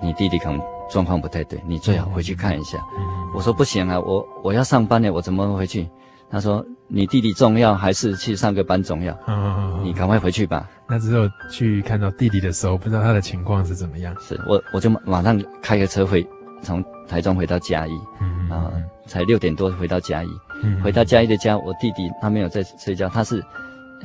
[0.01, 2.77] 你弟弟可能状况不太对，你最好回去看一下。
[2.97, 3.03] 嗯，
[3.35, 5.89] 我说不行啊，我我要上班呢，我怎么会回去？
[6.31, 9.15] 他说：“你弟弟重要还是去上个班重要？
[9.83, 14.15] 你赶快回去吧。”那之后去看到弟弟的时候，不知道他的情况是怎么样。
[14.21, 16.25] 是我，我就马上开个车回，
[16.61, 17.91] 从台中回到嘉义。
[18.21, 18.49] 嗯嗯。
[18.49, 18.71] 啊，
[19.05, 20.29] 才六点多回到嘉义。
[20.63, 20.81] 嗯。
[20.81, 23.43] 回到嘉义的家，我弟弟他没有在睡觉，他是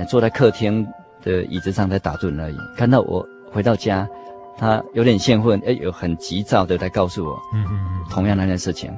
[0.08, 0.86] 坐在客厅
[1.22, 2.56] 的椅子上在打盹而已。
[2.76, 4.08] 看到我回到家，
[4.58, 8.92] 他有点兴奋，哎，有很急躁的来告诉我，嗯嗯嗯，同样那件事情。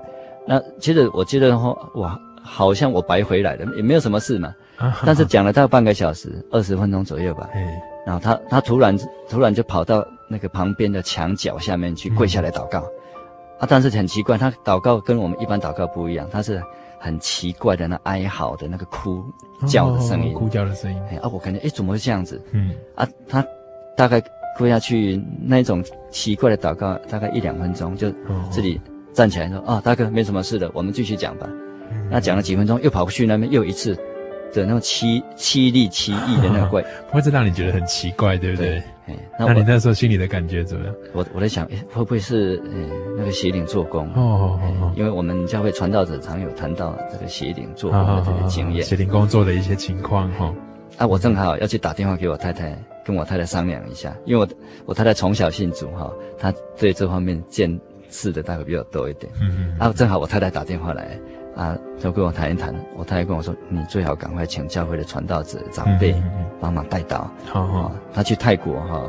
[0.47, 1.57] 那接着我觉得
[1.95, 4.55] 哇，好像我白回来了，也没有什么事嘛。
[5.05, 7.49] 但是讲了大概半个小时，二十分钟左右吧。
[8.07, 8.97] 然后他他突然
[9.29, 12.81] 突然就跑到那个旁边的墙角下面去跪下来祷告。
[13.61, 16.63] 啊，但是很奇怪，他祷告跟我们一般祷告不一样，他是
[16.99, 19.23] 很奇怪的那哀嚎的那个哭
[19.67, 21.01] 叫的声音，哭叫的声音。
[21.21, 22.41] 啊，我感觉哎，怎么会这样子？
[22.53, 22.71] 嗯。
[22.95, 23.45] 啊，他
[23.97, 24.23] 大概
[24.57, 28.11] 跪下去那种奇怪的祷告，大概一两分钟，就
[28.49, 28.81] 自己
[29.13, 31.49] 站起来说：“啊，大哥，没什么事的，我们继续讲吧。”
[32.11, 33.97] 那讲了几分钟，又跑过去那边又一次。
[34.55, 38.67] 的那种凄凄厉凄厉的那个怪， 不会这让你觉得很奇怪，对不对？
[38.67, 40.95] 对哎，那，那你那时候心里的感觉怎么样？
[41.13, 42.71] 我我在想，哎，会不会是呃
[43.19, 44.07] 那个邪灵做工？
[44.15, 50.51] 哦哦哦，因为我们教会传道者常有谈到这个邪灵做工的这个经验，邪灵工作的一些情况哈。
[50.97, 52.75] 啊，我正好要去打电话给我太太，
[53.05, 54.49] 跟我太太商量一下，因为我
[54.87, 59.31] 我太太从小信主哈，她对这方面见识的大概比较多一点。
[59.43, 59.77] 嗯嗯。
[59.79, 61.21] 啊，正好我太太打电话来。
[61.59, 62.73] 啊，就跟我谈一谈。
[62.97, 66.15] 我太太跟我说，你最好赶快请教会的传道者长辈
[66.61, 67.29] 帮忙带到。
[67.47, 69.03] 好好，他去泰国哈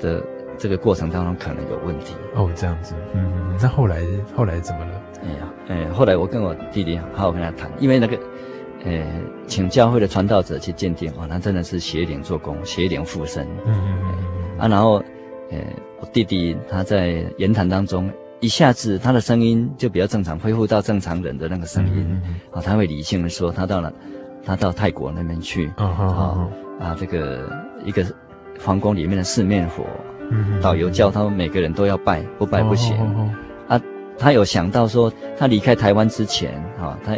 [0.00, 0.22] 的
[0.56, 2.14] 这个过程当中可能有问题。
[2.36, 2.94] 哦，这样子。
[3.12, 4.00] 嗯，那后来
[4.36, 5.02] 后来怎么了？
[5.24, 8.16] 哎呀，哎，后来我跟我弟弟好好跟他谈，因为那个，
[8.84, 9.04] 呃，
[9.48, 13.44] 请教会的传道者去鉴定，哦，他真的是邪灵做工，邪灵附身。
[13.66, 14.58] 嗯嗯嗯。
[14.60, 15.02] 啊，然后，
[15.50, 15.58] 呃，
[15.98, 18.08] 我弟弟他在言谈当中。
[18.40, 22.22] 一下子他的声音就比较正常，恢复到正常人的那个声音。
[22.52, 23.92] 啊、他会理性的说，他到了，
[24.44, 25.72] 他到泰国那边去。
[25.76, 27.50] 啊、啊，这个
[27.84, 28.04] 一个
[28.62, 29.86] 皇宫里面的四面佛，
[30.30, 32.94] 嗯，导游叫他们每个人都要拜，不拜不行。
[33.68, 33.80] 啊，
[34.18, 37.12] 他有想到说，他离开台湾之前，哈、哦，他，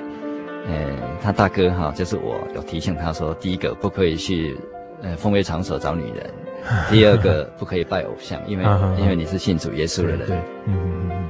[0.68, 4.56] 呃，他大哥哈、哦，就是我有提醒他说，第一个不可以去，
[5.02, 6.30] 呃，风月场所找女人。
[6.90, 8.64] 第二个不可以拜偶像，因为
[8.98, 10.26] 因为你是信主耶稣的人。
[10.26, 11.28] 对，嗯嗯嗯。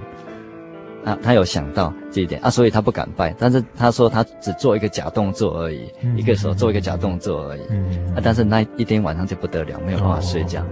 [1.05, 3.35] 啊，他有想到这一点啊，所以他不敢拜。
[3.39, 7.61] 但是他说他只做一个假动作而已，一个手做一个假动作而已。
[7.71, 8.15] 嗯。
[8.15, 10.63] 啊，但是那一天晚上就不得了，没有办法睡觉，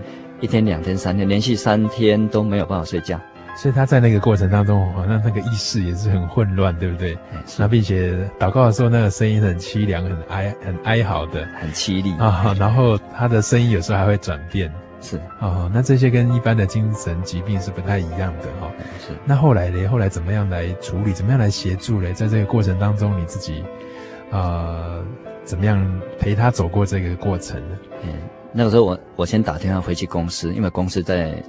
[0.40, 3.18] 一天、两天、三天，连续三天都没有办法睡觉。
[3.56, 7.16] 所以他在那个过程当中，好像那个意识也是很混乱，对不对？
[7.58, 12.54] 那并且祷告的时候，那个声音很凄凉、很哀、很哀嚎的，很凄厉啊。
[12.58, 15.70] 然后他的声音有时候还会转变，是啊。
[15.72, 18.70] 那这些跟一般的精神疾病是不太一样的哈。
[19.00, 19.14] 是。
[19.24, 19.88] 那后来呢？
[19.88, 21.12] 后来怎么样来处理？
[21.12, 22.12] 怎么样来协助呢？
[22.12, 23.64] 在这个过程当中，你自己
[24.30, 24.98] 啊，
[25.44, 27.76] 怎么样陪他走过这个过程呢？
[28.02, 28.10] 嗯，
[28.52, 31.42] 那个时候我我先打电话回去公司，因为公司在。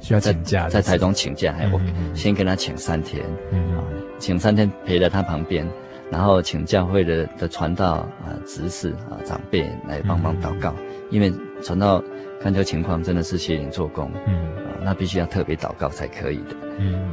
[0.00, 1.80] 需要请假在，台中请假，我
[2.14, 3.82] 先跟他请三天，嗯，
[4.18, 5.66] 请三天陪在他旁边，
[6.10, 7.92] 然后请教会的的传道
[8.24, 11.32] 啊、执事啊、长辈来帮忙祷告，嗯、因为
[11.62, 12.02] 传道
[12.42, 14.34] 看这个情况真的是邪灵做工，嗯，
[14.64, 17.12] 啊，那必须要特别祷告才可以的，嗯，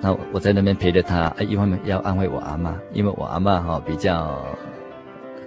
[0.00, 4.42] 那我在那边陪着他，哎，一方面要安慰我阿嬷，因为我阿嬷哈比较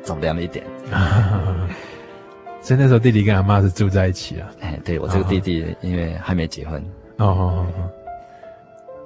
[0.03, 0.63] 走凉一点。
[2.68, 4.51] 所以那时候弟弟跟阿妈是住在一起啊。
[4.59, 6.84] 哎，对，我这个弟弟因为还没结婚。
[7.15, 7.89] 哦哦哦。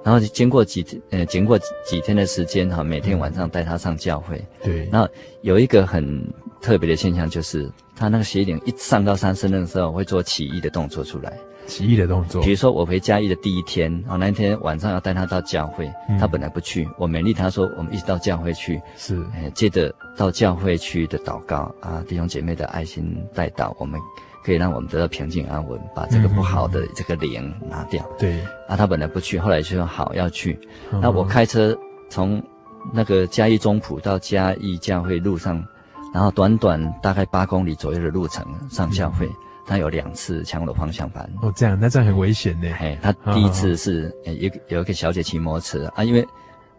[0.02, 1.56] 然后经过几天，呃，经过
[1.86, 4.44] 几天的时间哈，每天晚上带他上教会。
[4.64, 4.88] 对。
[4.90, 5.08] 然后
[5.42, 6.28] 有一个很
[6.60, 11.32] 特别的现象，就是他那个邪灵一上到三身的时候，会做奇异的动作出来。
[11.68, 24.00] 奇异的动作，比如说我回嘉义的第一天，啊，那一天晚上要带他到教会，嗯、他本来不去，我勉励他说，我们一起到教会去，是，哎，接着到教会去的祷告啊，弟兄姐妹的爱心带到，我们
[24.44, 28.04] 可以让我们得到平静安稳，把这个不好的这个灵拿掉。
[28.18, 30.58] 对、嗯，啊，他本来不去，后来就说好要去，
[30.92, 31.76] 嗯、那我开车
[32.10, 32.42] 从
[32.92, 35.64] 那个嘉义中埔到嘉义教会路上，
[36.12, 39.26] 然后短短大概八公里左右的路程上教会。
[39.26, 42.68] 嗯他有两次抢我的方向盘哦，这样那这样很危险呢。
[42.76, 46.26] 嘿，他第一次是呃，有有一个小姐骑摩托车啊，因为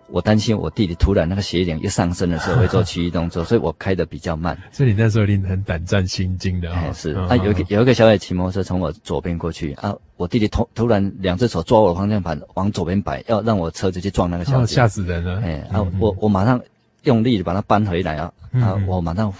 [0.07, 4.57] 我担心我弟弟突然那个邪灵一上升的时候会做奇异动作，所以我开的比较慢。
[4.71, 6.91] 所以你那时候一定很胆战心惊的啊。
[6.93, 7.11] 是。
[7.13, 9.73] 啊，有一个有一个小姐骑摩托车从我左边过去。
[9.73, 15.41] 啊，我弟弟突突然两只手抓我的方向盘往左边摆，要让我车子去撞那个小姐，吓死人了。
[15.41, 16.61] 哎啊，我我马上
[17.03, 18.31] 用力的把它扳回来啊。
[18.53, 19.33] 啊，我马上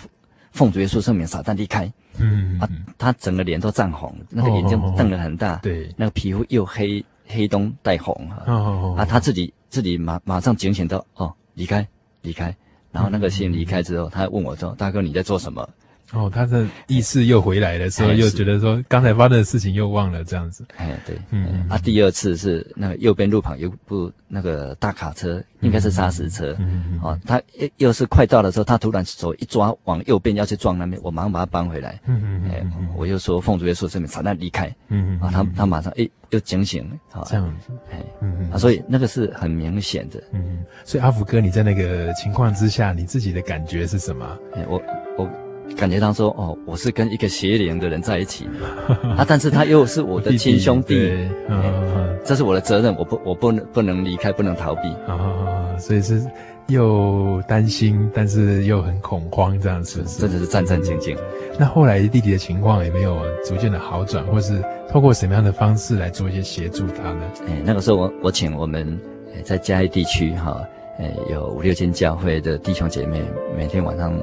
[0.52, 1.92] 奉主耶稣圣名撒旦离开。
[2.20, 11.88] 嗯啊，他整个脸都涨红，那个眼睛瞪得很大，对，那个皮肤又黑黑中带红哈，啊，他自己自己马马上警醒到哦，离开
[12.22, 12.56] 离开，
[12.92, 15.68] 然后那个先离开之后，他还问我说：“大哥你在做什么？”
[16.14, 20.64] 哦，他的意识又回来的时候，又觉得说刚才发生的事情又忘了这样子。
[20.78, 32.64] 哎，对，嗯，嗯啊，第二次是那个右边路旁有部那个大卡车，应该是砂石车，嗯嗯，哦，他又又是快到的时候，他突然手一抓往右边要去撞那边，我马上把他扳回来，嗯嗯，哎，
[32.96, 36.88] 我又说凤竹岳树这边闪弹离开，嗯嗯，啊，他他马上哎又警醒。
[36.90, 44.38] 了，这样子，哎，嗯嗯，啊，所以那个是很明显的，嗯，所以阿福哥你在那个情况之下，你自己的感觉是什么？
[44.54, 44.80] 哎，我
[45.18, 45.28] 我。
[45.76, 48.48] 感觉到说哦，我是跟一个邪灵的人在一起
[49.18, 56.24] 啊，但是他又是我的亲兄弟，弟弟嗯，这是我的责任，我不我不能不能离开，不能逃避啊，所以是
[56.68, 61.18] 又担心，但是又很恐慌，这样子，真的是战战兢兢。
[61.60, 67.22] 那后来弟弟的情况也没有逐渐的好转，或是透过什么样的方式来做一些协助他呢？
[67.48, 68.98] 哎，那个时候我我请我们
[69.44, 70.62] 在嘉义地区哈，
[71.00, 73.22] 呃，有五六间教会的弟兄姐妹
[73.58, 74.14] 每天晚上。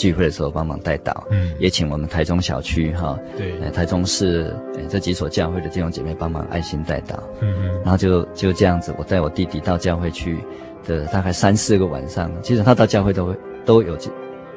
[0.00, 4.56] 聚会的时候帮忙代祷，嗯，也请我们台中小区哈，对，台中市
[4.88, 10.38] 这几所教会的弟兄姐妹帮忙爱心代祷，嗯嗯，然后就就这样子，我带我弟弟到教会去
[10.86, 13.36] 的大概三四个晚上，其实他到教会都会
[13.66, 13.94] 都有，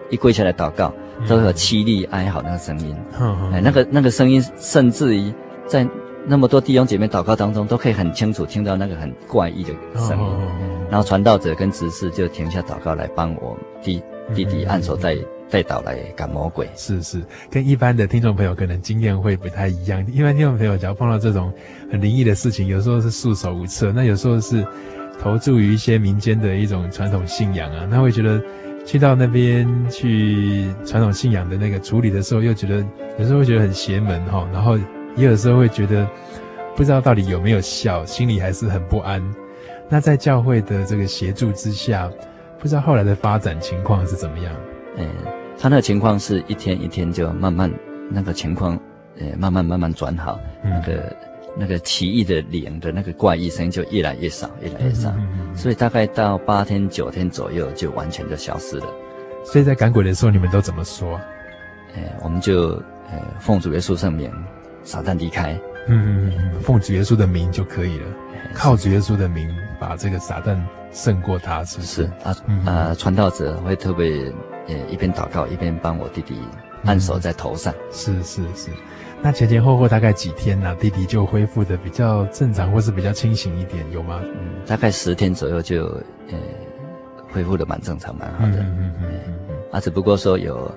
[0.09, 0.93] 一跪下来祷告，
[1.27, 5.33] 都有凄厉哀嚎那个声音，嗯，哎，那个那个声音，甚至于
[5.67, 5.85] 在
[6.25, 10.25] 那么多弟兄姐妹祷告当中，都可以很清楚听到那个很怪异的声音，
[10.89, 14.01] 然后传道者跟执事就停下祷告来帮我弟。
[14.33, 15.17] 弟弟按手带
[15.53, 20.03] 带到来赶魔鬼，是是，跟一般的听众朋友可能经验会不太一样。
[20.11, 21.53] 一般听众朋友只要碰到这种
[21.91, 24.65] 很灵异的事情，有时候是束手无策，那有时候是
[25.21, 28.41] 投注于一些民间的一种传统信仰啊，那会觉得
[28.83, 32.83] 去到那边去传统信仰的那个处理的时候，又觉得
[33.19, 34.75] 有时候会觉得很邪门哈，然后
[35.15, 36.09] 也有时候会觉得
[36.75, 39.23] 不知道到底有没有效，心里还是很不安。
[39.87, 42.09] 那在教会的这个协助之下。
[42.59, 44.55] 不知道后来的发展情况是怎么样？
[44.95, 45.05] 嗯，
[45.57, 47.71] 他那个情况是一天一天就慢慢
[48.09, 48.77] 那个情况，
[49.19, 51.15] 呃，慢慢慢慢转好，嗯、那个
[51.57, 55.13] 那个奇异的脸的那个怪异声音就越来越少，越来越少，
[55.55, 58.87] 所以大概到八天九天左右就完全就消失了。
[59.45, 61.19] 所以在赶鬼的时候，你们都怎么说？
[61.95, 62.71] 呃，我们就
[63.11, 64.31] 呃奉主耶稣圣名，
[64.83, 65.53] 撒旦离开。
[65.87, 68.05] 嗯嗯嗯，奉主耶稣的名就可以了，
[68.53, 69.49] 靠主耶稣的名
[69.79, 70.59] 把这个撒旦。
[70.95, 72.03] 胜过他是不是？
[72.03, 74.31] 是啊，嗯、啊，传道者会特别
[74.67, 76.35] 呃一边祷告一边帮我弟弟
[76.83, 77.73] 按手在头上。
[77.73, 78.69] 嗯、是是是，
[79.21, 80.75] 那前前后后大概几天呢、啊？
[80.79, 84.19] 弟弟就恢复的比较正常，或是比较清醒一点，有吗？
[84.23, 85.85] 嗯，大概十天左右就
[86.29, 86.37] 呃
[87.31, 88.59] 恢复的蛮正常，蛮好的。
[88.61, 89.55] 嗯嗯嗯嗯嗯。
[89.71, 90.71] 啊，只不过说有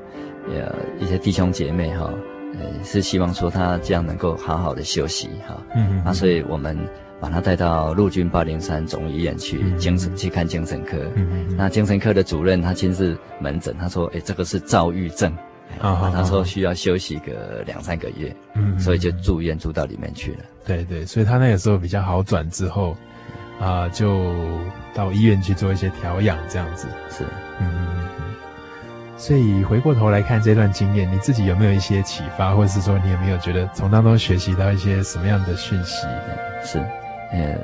[0.49, 2.11] 呃一些弟兄姐妹哈，
[2.55, 5.57] 呃是希望说他这样能够好好的休息哈。
[5.75, 6.05] 嗯嗯。
[6.05, 6.77] 啊，所以我们。
[7.21, 15.33] 把他带到陆军八零三总医院去精神去看精神科，嗯、那精神科的主任他亲自门诊，他说：“哎，这个是躁郁症，
[15.81, 20.39] 啊、他说需要休息个两三个月，嗯，所以就住院住到里面去了。
[20.67, 22.93] 对对，所以他那个时候比较好转之后，
[23.59, 24.35] 啊、呃，就
[24.95, 27.25] 到医院去做一些调养，这样子是，
[27.61, 27.97] 嗯。
[29.19, 36.07] 所以回过头来看这段经验，你自己有没有一些启发，或者是说你有没有觉得从当中学习到一些什么样的讯息？
[36.63, 36.85] 是。
[37.33, 37.59] 呃，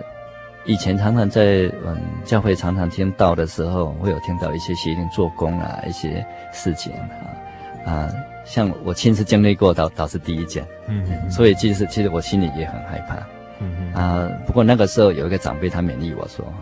[0.65, 8.13] 以前常常在嗯教会常常听到的时候，会有听到一些邪灵做工啊，一些事情啊啊，
[8.45, 13.17] 像我亲自经历过，倒倒是第一件，嗯，嗯，所以其实其实我心里也很害怕，
[13.61, 16.59] 嗯嗯啊，不过那个时候有一个长辈他勉励我说哈，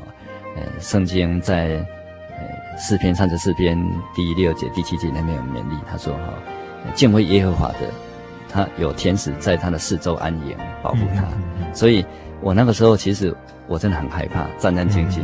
[0.57, 1.85] 呃，圣经在
[2.31, 3.79] 呃诗篇三十四篇
[4.15, 6.33] 第六节第七节那边有勉励，他说哈，
[6.95, 7.91] 敬畏耶和华的，
[8.49, 12.05] 他有天使在他的四周安营保护他，嗯嗯嗯，所以。
[12.43, 13.35] 我那个时候其实
[13.67, 15.21] 我真的很害怕，战战兢兢。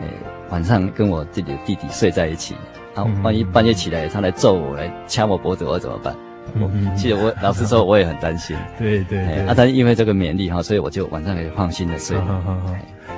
[0.00, 0.06] 哎，
[0.50, 2.54] 晚上跟我自己的弟弟睡在一起，
[2.94, 6.14] 然后万一半夜起来他来揍我，来掐我脖子，我怎么办？
[6.58, 8.56] 我其实我老实说我也很担心。
[8.78, 9.46] 对对对。
[9.46, 12.16] 啊，但是因为这个勉励哈，所以我就晚上可以放心的睡。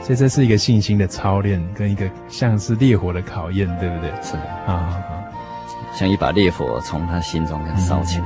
[0.03, 4.11] 所以这是一个信心的操练，跟一个像是烈火的考验，对不对？
[4.23, 4.37] 是。
[4.37, 5.23] 啊啊啊！
[5.95, 8.25] 像一把烈火从他心中烧起来。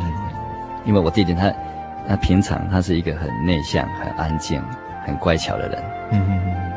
[0.86, 1.52] 因为我弟弟他，
[2.08, 4.62] 他平常他是一个很内向、很安静。
[5.05, 5.82] 很乖巧的人。
[6.11, 6.73] 嗯哼哼。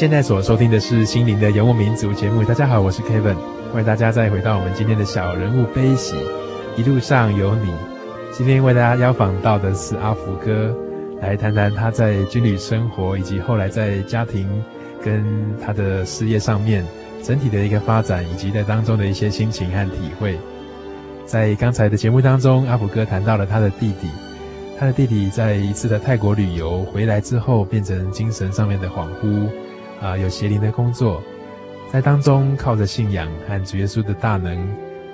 [0.00, 2.42] 现在所收听的是《心灵的游牧民族》节目。
[2.42, 3.36] 大家好，我是 Kevin，
[3.70, 6.16] 欢迎大家再回到我们今天的小人物悲喜，
[6.74, 7.70] 一路上有你。
[8.32, 10.74] 今天为大家邀访到的是阿福哥，
[11.20, 14.48] 来谈谈他在军旅生活以及后来在家庭
[15.04, 15.22] 跟
[15.60, 16.82] 他的事业上面
[17.22, 20.34] 整体的一个发展，以及在当中的一些心情和体会。
[21.26, 24.08] 在刚才的节目当中，阿福哥谈到了他的弟弟，
[24.78, 29.46] 他的弟弟在一次的泰国旅游回来之后，变成精神上面的恍惚。
[30.00, 31.22] 啊，有邪灵的工作，
[31.92, 34.58] 在当中靠着信仰和主耶稣的大能，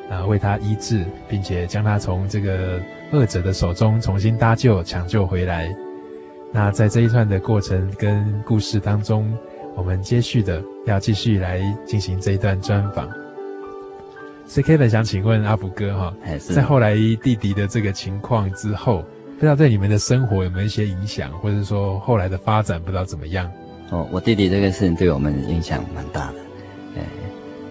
[0.09, 2.80] 啊，为他医治，并且将他从这个
[3.12, 5.74] 恶者的手中重新搭救、抢救回来。
[6.53, 9.37] 那在这一段的过程跟故事当中，
[9.74, 13.09] 我们接续的要继续来进行这一段专访。
[14.47, 23.51] 所以 Kevin 想请问阿福哥哈，在后来弟弟的这个情况之后，不知道对你们的生活有没有一些影响，或者说后来的发展不知道怎么样？
[23.91, 26.39] 哦，我弟弟这个事情对我们影响蛮大的。
[26.97, 27.03] 呃，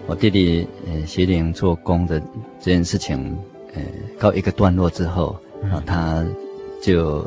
[0.06, 2.20] 我弟弟呃邪灵做工的
[2.60, 3.36] 这件事情，
[3.74, 3.82] 呃，
[4.18, 6.24] 告一个段落之后，啊、嗯，他
[6.82, 7.24] 就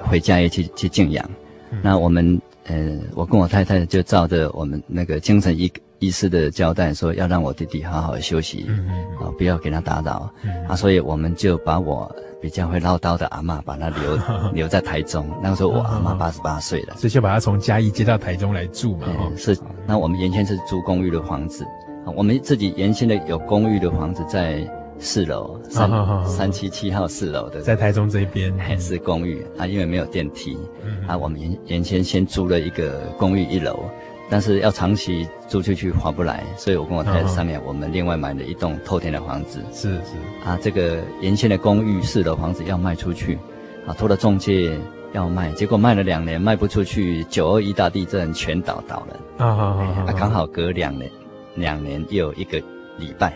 [0.00, 1.28] 回家也去去静养。
[1.70, 10.32] 嗯、那我们呃，我跟我太太就照着我们那个精神医医师的交代，说要让我弟弟好好休息，嗯嗯，啊，不要给他打扰。
[10.42, 12.14] 嗯、啊，所以我们就把我。
[12.38, 14.18] 比较会唠叨的阿嬷，把他留
[14.52, 15.26] 留在台中。
[15.42, 19.06] 那个时候我阿嬷八十八岁了，所以就把他从嘉义接到台中来住嘛。
[19.08, 21.66] 嗯、是，那我们原先是租公寓的房子，
[22.14, 24.62] 我们自己原先的有公寓的房子在
[24.98, 25.90] 四楼，三
[26.26, 33.80] 三七七号四楼的，在台中这边还 是公寓啊，因为没有电梯，嗯、啊，我们原原先先租了一个公寓一楼。
[34.28, 39.60] 但是要长期租出去划不来，所以我跟我太太上面，我们另外买了一栋透天的房子。
[39.72, 40.14] 是是
[40.44, 43.38] 啊，这个原先的公寓式的房子要卖出去，
[43.86, 44.76] 啊，托了中介
[45.12, 49.16] 要卖，结果卖了两年卖不出去，九二一大地震全倒倒了。
[49.38, 50.04] 啊啊啊！
[50.08, 51.10] 啊，刚好隔两年，
[51.54, 52.58] 两年又有一个
[52.98, 53.28] 礼拜，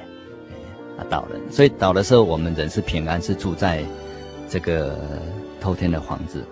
[0.99, 1.37] 啊倒了。
[1.51, 3.85] 所以倒的时候，我们人是平安，是住在
[4.49, 4.99] 这个
[5.61, 6.45] 透天的房子。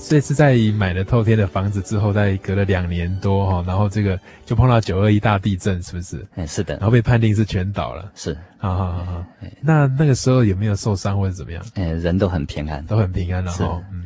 [0.00, 6.24] 这次在买了透天的房子之后，再隔了两年多哈，然后这个就碰到九二一大地震，是不是？
[6.36, 6.76] 嗯，是的。
[6.76, 8.10] 然后被判定是全倒了。
[8.14, 9.24] 是，好好好好。
[9.60, 11.62] 那那个时候有没有受伤或者怎么样？
[11.74, 13.44] 嗯，人都很平安，都很平安。
[13.44, 14.04] 然后，嗯，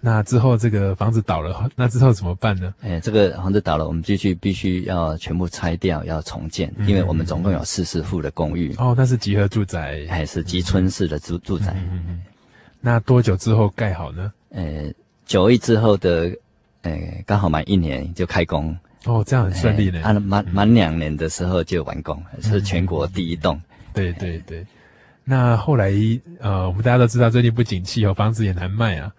[0.00, 2.74] 那之后这个房子倒了，那之后怎么办呢？
[2.80, 8.74] 哎，这个房子倒了，我们继续必须要全部拆掉，要重建，嗯、因为我们总共有四十户的公寓。
[8.78, 11.72] 哦，那是集合住宅，还是集村式的住住宅？
[11.76, 12.22] 嗯嗯。
[12.80, 14.32] 那多久之后盖好呢？
[14.52, 14.92] 呃，
[15.26, 16.30] 九月之后的，
[16.82, 18.76] 呃，刚好满一年就开工。
[19.04, 20.00] 哦，这样很顺利呢。
[20.04, 23.60] 按满满两年的时候就完工，嗯、是全国第一栋。
[23.92, 24.64] 对对对。
[25.24, 25.92] 那后来，
[26.38, 29.12] 呃，我们大家都知道最近不景气哦，房子也难卖啊。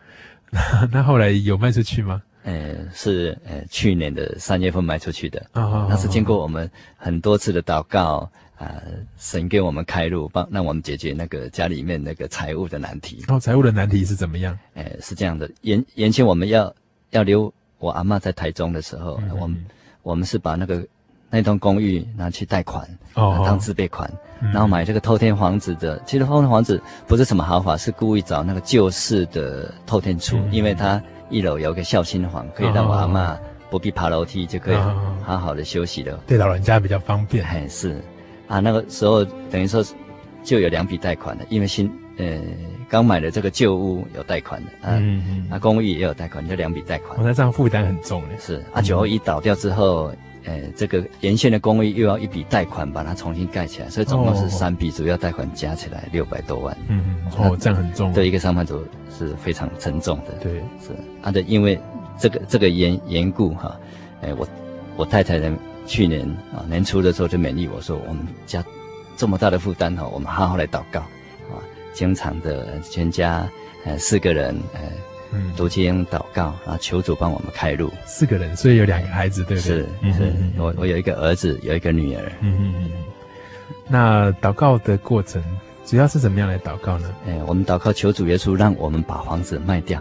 [0.92, 2.22] 那后来有卖出去吗？
[2.44, 5.42] 呃，是呃去年的三月份卖出去的。
[5.54, 8.82] 哦，那是经过我们很多次的祷告啊，
[9.18, 13.24] 神给我们开路，帮让我们解决那个家里面那个财务的难题。
[13.28, 14.58] 哦，财务的难题是怎么样？
[14.74, 16.74] 呃，是这样的，原原先我们要
[17.12, 19.66] 要留我阿嬷在台中的时候，嗯、我们
[20.02, 20.86] 我们是把那个
[21.30, 24.12] 那栋公寓拿去贷款，哦，当自备款。
[24.52, 33.38] 然后买这个透天房子的，其实透天房子不是什么豪华，是故意找那个旧式的透天厝，嗯、因为它一楼有个孝心房，可以让我阿嬷
[33.70, 34.76] 不必爬楼梯就可以
[35.24, 37.44] 好好的休息了，对老人家比较方便。
[37.46, 38.04] 哎，是
[38.54, 39.84] 啊，那个时候等于说
[40.44, 42.40] 就有两笔贷款的，因为新呃
[42.88, 47.18] 刚买的这个旧屋有贷款的，啊、嗯嗯，啊公寓也有贷款，就两笔贷款。
[47.18, 48.38] 我、哦、那这样负担很重的。
[48.40, 50.14] 是啊，九二一倒掉之后。
[50.46, 56.78] 呃，这个沿线的公寓又要一笔贷款把它重新盖起来，所以总共是三笔主要贷款加起来六百多万。
[56.90, 58.86] 嗯嗯，哦，这样很重，对一个上班族
[59.18, 60.34] 是非常沉重的。
[60.42, 60.92] 对，是
[61.22, 61.80] 啊，对，因为
[62.20, 63.80] 这个这个缘缘故哈，
[64.22, 64.46] 哎，我
[64.98, 68.64] 我太太呢去年啊年初的时候就勉励我说，我们家
[69.18, 71.60] 这么大的负担哈，我们好好来祷告啊，
[71.94, 73.48] 经常的全家
[73.86, 74.82] 呃四个人呃。
[75.36, 77.92] 嗯，读经祷告，然后求主帮我们开路。
[78.06, 79.78] 四个人，所以有两个孩子，对不对？
[79.80, 82.22] 是，嗯、是我我有一个儿子，有一个女儿。
[82.42, 82.92] 嗯嗯嗯。
[83.88, 85.44] 那祷告的过程
[85.88, 87.12] 主要是怎么样来祷告呢？
[87.26, 90.00] 哎，我们祷告求主耶稣让我们把房子卖掉。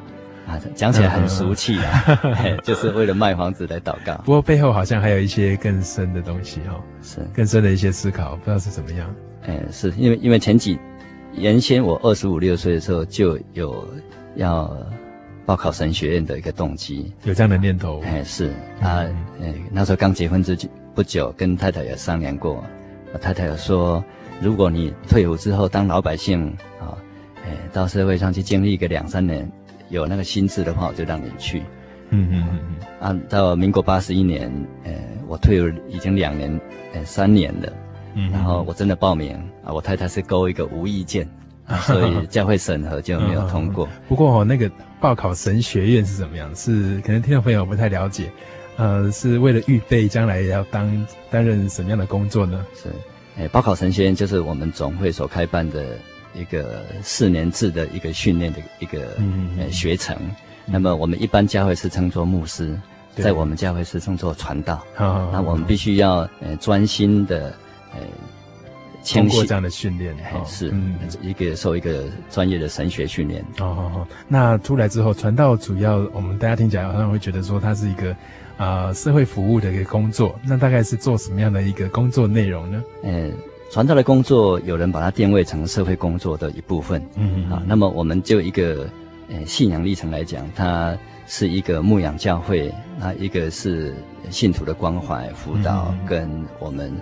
[0.53, 2.05] 啊，讲起来很俗气啊，
[2.45, 4.15] 嗯、就是为了卖房子来祷告。
[4.25, 9.15] 不过背后好像还有一些更深的东西哦，是更深的一些思考，不知道是怎么样。
[9.47, 10.79] 哎，是因为因为前几
[11.35, 13.89] 原先我二十五六岁的时候就有
[14.37, 14.71] 要。
[15.45, 18.01] 报考神学院的一个动机，有这样的念头。
[18.05, 19.03] 哎，是啊，
[19.43, 20.57] 哎，那时候刚结婚之
[20.95, 22.63] 不久，跟太太也商量过。
[23.21, 24.03] 太太有说，
[24.41, 26.47] 如果你退伍之后当老百姓
[26.79, 26.95] 啊，
[27.45, 29.51] 哎，到社会上去经历一个两三年，
[29.93, 31.61] 有那个心智的话，我就让你去。
[32.11, 32.87] 嗯嗯嗯嗯。
[32.99, 34.51] 啊，到民国八十一年，
[34.83, 34.93] 呃，
[35.29, 36.61] 我退伍已经两年，
[36.95, 37.73] 呃，三年了。
[38.15, 38.31] 嗯。
[38.33, 41.29] 然后我真的报名啊，我太太是勾一个无意见。
[41.87, 43.89] 所以教会审核就没有通过。
[44.09, 44.71] 不过哦，那个
[45.01, 46.53] 报考神学院是怎么样？
[46.57, 48.31] 是可能听众朋友不太了解，
[48.77, 52.67] 呃，是为了预备将来要当担任什么样的工作呢？
[52.75, 52.89] 是，
[53.39, 55.97] 哎，报考神学院就是我们总会所开办的
[56.35, 59.17] 一个四年制的一个训练的一个
[59.59, 60.17] 呃学程。
[60.67, 62.79] 那么我们一般教会是称作牧师，
[63.17, 64.83] 在我们教会是称作传道。
[64.99, 67.55] 那我们必须要呃专心的
[67.93, 68.01] 呃。
[69.05, 70.15] 通过这样的训练，
[70.47, 73.45] 是嗯，一个受一个专业的神学训练。
[73.59, 78.13] 哦那出来之后，传道主要我们大家听起来好像会觉得说，它是一个
[78.57, 80.39] 啊、呃、社会服务的一个工作。
[80.45, 82.81] 那大概是做什么样的一个工作内容呢？
[83.03, 83.29] 呃，
[83.73, 87.03] 传道的工作，有人把它定位成社会工作的一部分。
[87.17, 87.51] 嗯嗯。
[87.51, 88.87] 啊，那么我们就一个
[89.31, 90.95] 呃信仰历程来讲，它
[91.27, 92.71] 是一个牧养教会，
[93.01, 93.95] 那一个是
[94.29, 96.93] 信徒的关怀辅导，跟我们。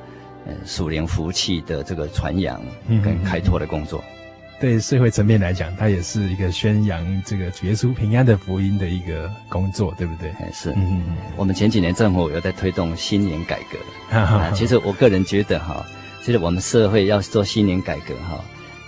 [0.46, 2.58] 呃，属灵福气的这个传扬
[3.04, 10.32] 跟开拓的工作，嗯、对社会层面来讲，它也是一个宣扬这个主耶稣平安的福音的一个工作，对不对？
[10.50, 10.70] 是。
[10.70, 11.16] 嗯嗯。
[11.36, 13.78] 我们前几年政府有在推动新年改革，
[14.16, 15.84] 啊，其实我个人觉得哈，
[16.30, 18.40] 其实我们社会要做新年改革哈，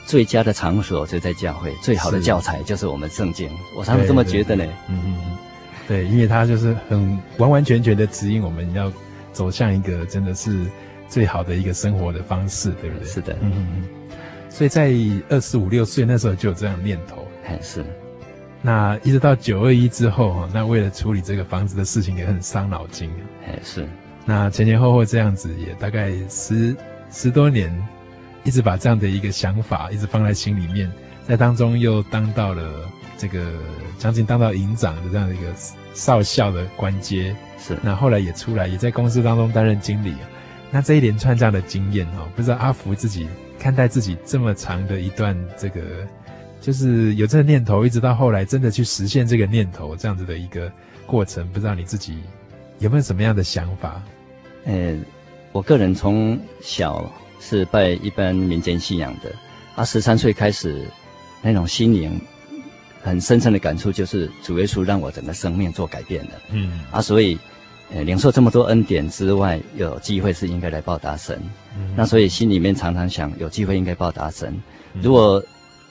[0.06, 4.64] 最佳的场所就在教会，最好的教材就是我们圣经，我常常这么觉得呢。
[4.88, 5.36] 嗯嗯嗯。
[5.88, 8.92] 对，因为它就是很完完全全的指引我们要
[9.32, 10.66] 走向一个真的是。
[11.08, 13.06] 最好的一个生活的方式，对不对？
[13.06, 13.84] 是的，嗯嗯。
[14.48, 14.90] 所以在
[15.28, 17.84] 二十五六岁那时候就有这样的念头，还是。
[18.62, 23.10] 那一直到九二一之后，那为了处理这个房子的事情也很伤脑筋，
[23.46, 23.86] 哎是。
[24.24, 26.74] 那前前后后这样子也大概十
[27.12, 27.70] 十多年，
[28.42, 30.90] 一直把这样的一个想法一直放在心里面，
[31.28, 33.52] 在当中又当到了这个
[33.98, 35.44] 将近当到营长的这样的一个
[35.92, 37.76] 少校的官阶，是。
[37.82, 40.14] 那后来也出来，也在公司当中担任经理。
[40.70, 45.80] 那这一连串这样的经验哦，不知道阿福自己看待自己这么长的一段这个，
[46.62, 50.72] 就是有这个念头，一直到后来真的去实现这个念头这样子的一个
[51.06, 52.22] 过程，不知道你自己
[52.78, 54.02] 有没有什么样的想法？
[54.64, 54.96] 呃，
[55.52, 57.08] 我个人从小
[57.40, 59.30] 是拜一般民间信仰的，
[59.74, 60.86] 啊，十三岁开始
[61.42, 62.18] 那种心灵
[63.02, 66.30] 很深深的感触，就是主耶稣让我整个生命做改变了。
[66.50, 67.38] 嗯，啊，所以，
[67.92, 71.38] 呃，领受这么多恩典之外，有机会是应该来报答神。
[71.76, 74.58] 嗯，那所以心里面常常想，有机会应该报答神。
[75.02, 75.42] 如果，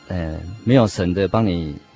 [0.08, 1.91] 呃，没有神的帮你，呃，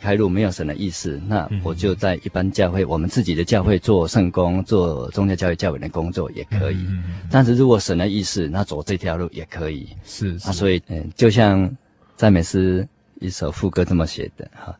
[0.00, 6.76] 开路，没有神的意思，那我就在一般教会，我们自己的教会做圣工，做宗教教育教委的工作也可以。
[6.88, 9.88] 嗯，但是如果神的意思，那走这条路也可以。
[10.04, 10.48] 是，是。
[10.48, 11.70] 啊，所以，嗯，呃，就像
[12.16, 12.86] 赞美诗。
[13.18, 14.76] 一首副歌这么写的哈，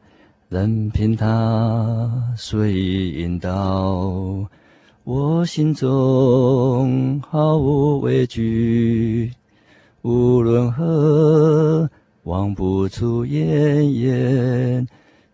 [0.50, 4.46] 任凭他随意引导，
[5.04, 9.32] 我心中毫无畏惧，
[10.02, 11.88] 无论何
[12.26, 14.84] 望不出怨言，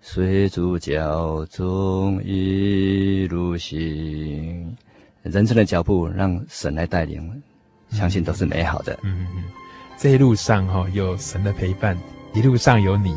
[0.02, 4.76] 随主脚踪一路行。
[5.22, 7.42] 人生的脚步让神来带领，
[7.88, 8.92] 相信都是美好的。
[9.04, 9.44] 嗯嗯嗯，
[9.96, 11.98] 这一路上哈有神的陪伴。
[12.34, 13.16] 一路上有你，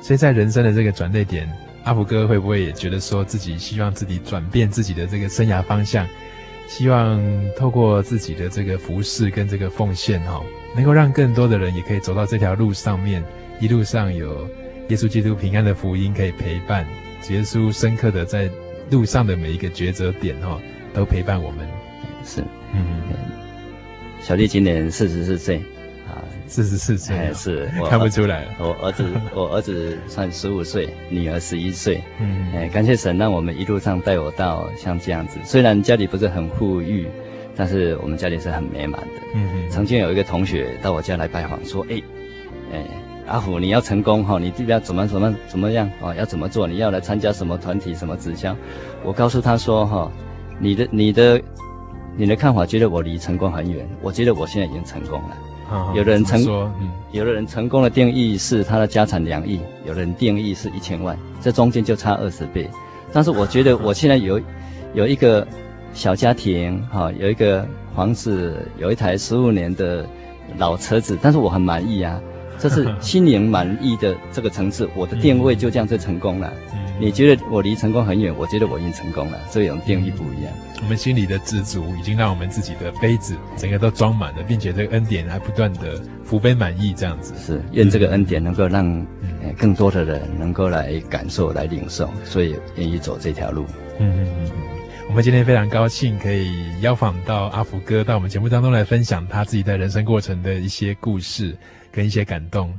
[0.00, 1.46] 所以在人生的这个转捩点，
[1.84, 6.08] 阿福哥会不会也觉得说自己希望自己转变自己的这个生涯方向，
[6.66, 7.20] 希望
[7.58, 10.42] 透过自己的这个服侍跟这个奉献哈，
[10.74, 13.22] 能够让更多的人也可以走到这条路上面，
[13.60, 14.46] 一路上有
[14.88, 16.86] 耶稣基督平安的福音可以陪伴，
[17.30, 18.50] 耶稣深刻的在
[18.90, 20.58] 路上的每一个抉择点哈，
[20.92, 21.66] 都陪伴我们。
[22.24, 22.42] 是，
[22.74, 22.84] 嗯，
[24.20, 25.56] 小弟今年四十四岁
[26.08, 26.22] 啊。
[26.48, 28.44] 四十四岁，是我看不出来。
[28.58, 29.04] 我儿子，
[29.34, 32.02] 我儿子 算十五岁，女儿十一岁。
[32.20, 35.38] 嗯，哎，感谢神，让我们一路上带我到像这样子。
[35.44, 37.06] 虽然家里不是很富裕，
[37.54, 39.20] 但是我们家里是很美满的。
[39.34, 39.70] 嗯嗯。
[39.70, 42.02] 曾经有一个同学到我家来拜访，说：“哎，
[42.72, 42.84] 哎，
[43.26, 46.14] 阿虎，你要成功哈，你这边怎么怎么怎么样啊？
[46.14, 46.66] 要怎么做？
[46.66, 47.94] 你要来参加什么团体？
[47.94, 48.56] 什么直销？”
[49.04, 50.10] 我告诉他说：“哈，
[50.58, 51.40] 你的你的
[52.16, 53.88] 你的看法，觉得我离成功很远。
[54.02, 55.36] 我觉得我现在已经成功了。”
[55.94, 56.38] 有的人成，
[56.82, 62.68] 嗯，有的人成功的定义是他的家产两亿，有的人定义是一千万，这中间就差二十倍。
[63.10, 64.38] 但是我觉得我现在有，
[64.92, 65.46] 有一个
[65.92, 70.06] 小家庭，哈，有一个房子，有一台十五年的
[70.56, 72.20] 老车子，但是我很满意啊，
[72.58, 76.52] 这是 心灵满意的这个层次，我的定位就这样就成功了。
[77.00, 80.52] 你觉得我离成功很远，我觉得我已经成功了，这种定义不一样。
[80.82, 87.34] 我们心里的知足，已经让我们自己的杯子整个都装满了，并且这个恩典还不断的福杯满溢，这样子。
[87.36, 89.06] 是，愿这个恩典能够让、嗯、
[89.58, 93.64] 更多的人能够来感受、来领受，所以愿意走这条路。
[93.98, 94.71] 嗯嗯嗯嗯。
[95.12, 101.54] 我们今天非常高兴可以邀访到阿福哥到我们节目当中来分享他自己在人生过程的一些故事
[101.90, 102.72] 跟一些感动。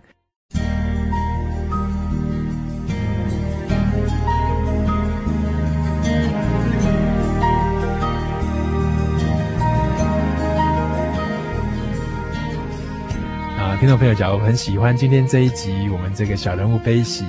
[13.80, 17.26] 听众朋友，假如很喜欢今天这一集我们这个小人物悲喜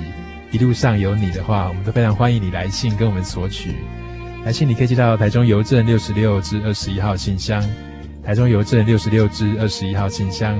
[0.49, 3.75] 一路上有你的话，我们都非常欢迎你来信跟我们索取。
[4.45, 7.67] 来信你可以寄到台中邮政六十六至二十一号信箱，
[8.23, 10.55] 台中邮政六十六至二十一号信箱，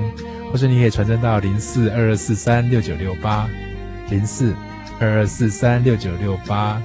[0.50, 3.48] 或是你可以传真到零四二二四三六九六八
[4.10, 4.52] 零四
[4.98, 6.82] 二二四三六九六八。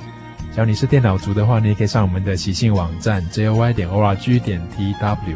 [0.53, 5.35] 只要你是电脑族的话，你也可以上我们的喜信网站 joy 点 org 点 tw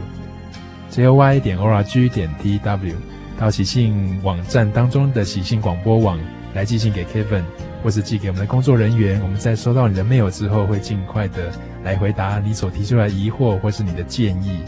[0.91, 2.93] joy 点 org 点 tw。
[3.39, 6.19] 到喜信网站当中的喜信广播网
[6.53, 7.43] 来寄信给 Kevin，
[7.85, 9.21] 或是寄给我们的工作人员。
[9.21, 11.51] 我们在收到你的 mail 之后，会尽快的
[11.83, 14.59] 来回答你所提出来的疑惑，或是你的建议，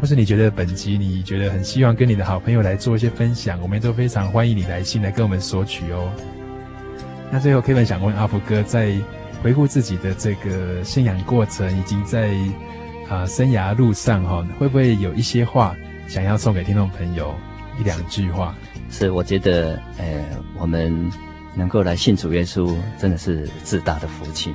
[0.00, 6.08] 或是你觉得本集你觉得很希望跟你的好朋友来做一些分享，我们都非常欢迎你来信来跟我们索取哦。
[7.32, 8.94] 那最后 Kevin 想问阿福哥，在
[9.42, 12.32] 回顾自己的这个信仰过程，以及在
[13.08, 15.74] 啊、生涯路上哈，会不会有一些话
[16.06, 17.34] 想要送给听众朋友？
[17.80, 18.54] 一两句话，
[18.90, 20.24] 是我觉得，呃，
[20.58, 21.10] 我们
[21.60, 24.50] 能够来信主耶稣，真的是至大的福气。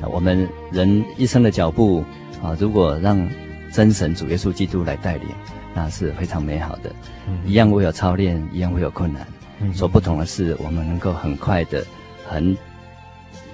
[0.00, 2.04] 啊，我们人一生的脚步
[2.40, 3.28] 啊，如果让
[3.72, 5.26] 真神主耶稣基督来带领，
[5.74, 6.94] 那是非常美好的。
[7.26, 9.26] 嗯，一样会有操练，一样会有困难。
[9.58, 11.84] 嗯，所不同的是，我们能够很快的、
[12.24, 12.56] 很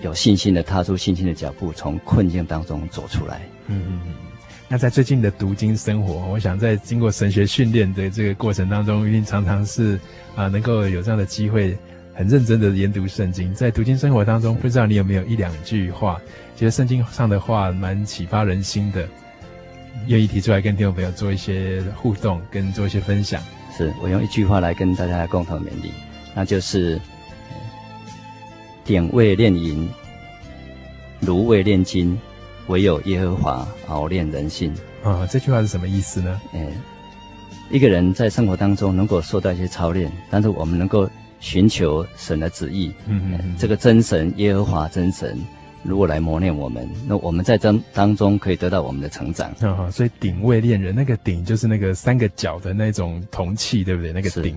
[0.02, 3.40] 有信心的踏出信心的脚步，从困境当中走出来。
[3.68, 4.14] 嗯嗯嗯。
[4.68, 9.98] 那在最近的读经生活，我想在经过神学训练的这个过程当中，一定常常是
[10.36, 11.76] 啊，能够有这样的机会，
[12.20, 13.54] 很认真的研读圣经。
[13.54, 16.20] 在读经生活当中，不知道你有没有一两句话，
[16.54, 19.08] 觉得圣经上的话蛮启发人心的，
[20.06, 23.42] 愿意提出来跟听众朋友做一些互动，跟做一些分享。
[23.74, 25.92] 是我用一句话来跟大家共同勉励，
[26.34, 27.00] 那就是
[28.84, 29.88] 点位炼银，
[31.20, 32.20] 炉味炼金。
[32.66, 35.26] 唯有耶和华熬炼人心啊！
[35.28, 36.40] 这句话是什么意思呢？
[36.52, 36.68] 哎，
[37.70, 41.10] 一个人在生活当中能够受到一些操练，但是我们能够
[41.40, 42.92] 寻求神的旨意。
[43.06, 45.36] 嗯嗯，这个真神耶和华真神。
[45.82, 49.50] 如果来磨练我们，那我们在当当中可以得到我们的成长。
[49.60, 54.12] 嗯，所以鼎位恋人，那个鼎就是那个三个角的那种铜器，对不对？
[54.12, 54.56] 那个鼎。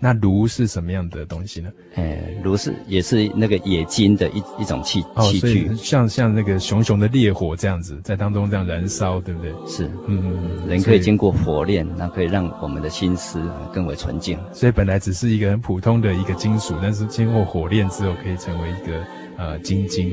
[0.00, 1.70] 那炉是什么样的东西呢？
[1.94, 9.52] 哎，炉是也是那个冶金的一一种器器具，哦、像像那个熊熊的烈火这样子，在当中这样燃烧，对不对？
[9.68, 13.40] 是，嗯，人可以经过火炼，那可以让我们的心思
[13.72, 14.36] 更为纯净。
[14.52, 19.00] 所以本来只是一个很普通的一个金属，但是经过火炼之后，可以成为一个
[19.40, 20.12] 呃晶晶。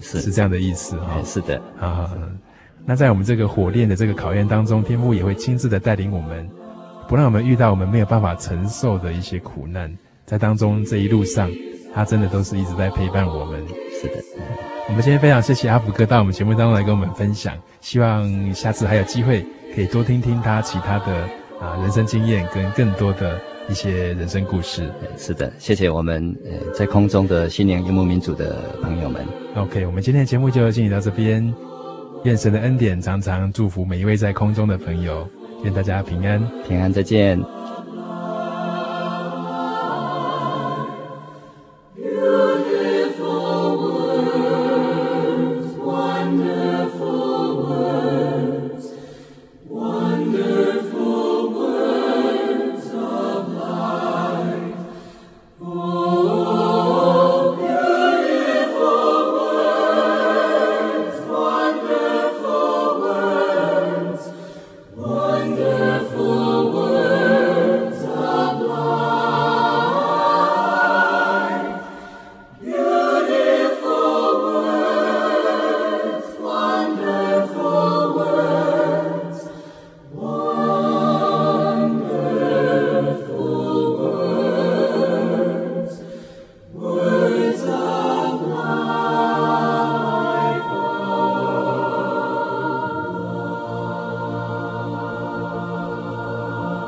[0.00, 2.10] 是是这样的意思哈、哦，是的啊。
[2.84, 6.50] 那在我们这个火炼的这个考验当中，天父也会亲自的带领我们，
[7.06, 9.96] 不让我们遇到我们没有办法承受的一些苦难。
[10.26, 11.48] 在当中这一路上，
[11.94, 13.64] 他真的都是一直在陪伴我们。
[14.00, 14.14] 是的，
[14.88, 21.28] 我们今天非常谢谢阿福哥到我们节目当中来跟我们分享，希望下次还有机会可以多听听他其他的
[21.60, 23.40] 啊人生经验跟更多的。
[23.72, 29.26] 一些人生故事，是的，谢谢我们呃在空中的心灵游牧民族的朋友们。
[29.56, 31.42] OK，我们今天的节目就进行到这边，
[32.24, 35.26] 愿神的恩典常常祝福每一位在空中的朋友，
[35.64, 37.40] 愿大家平安，平安，再见。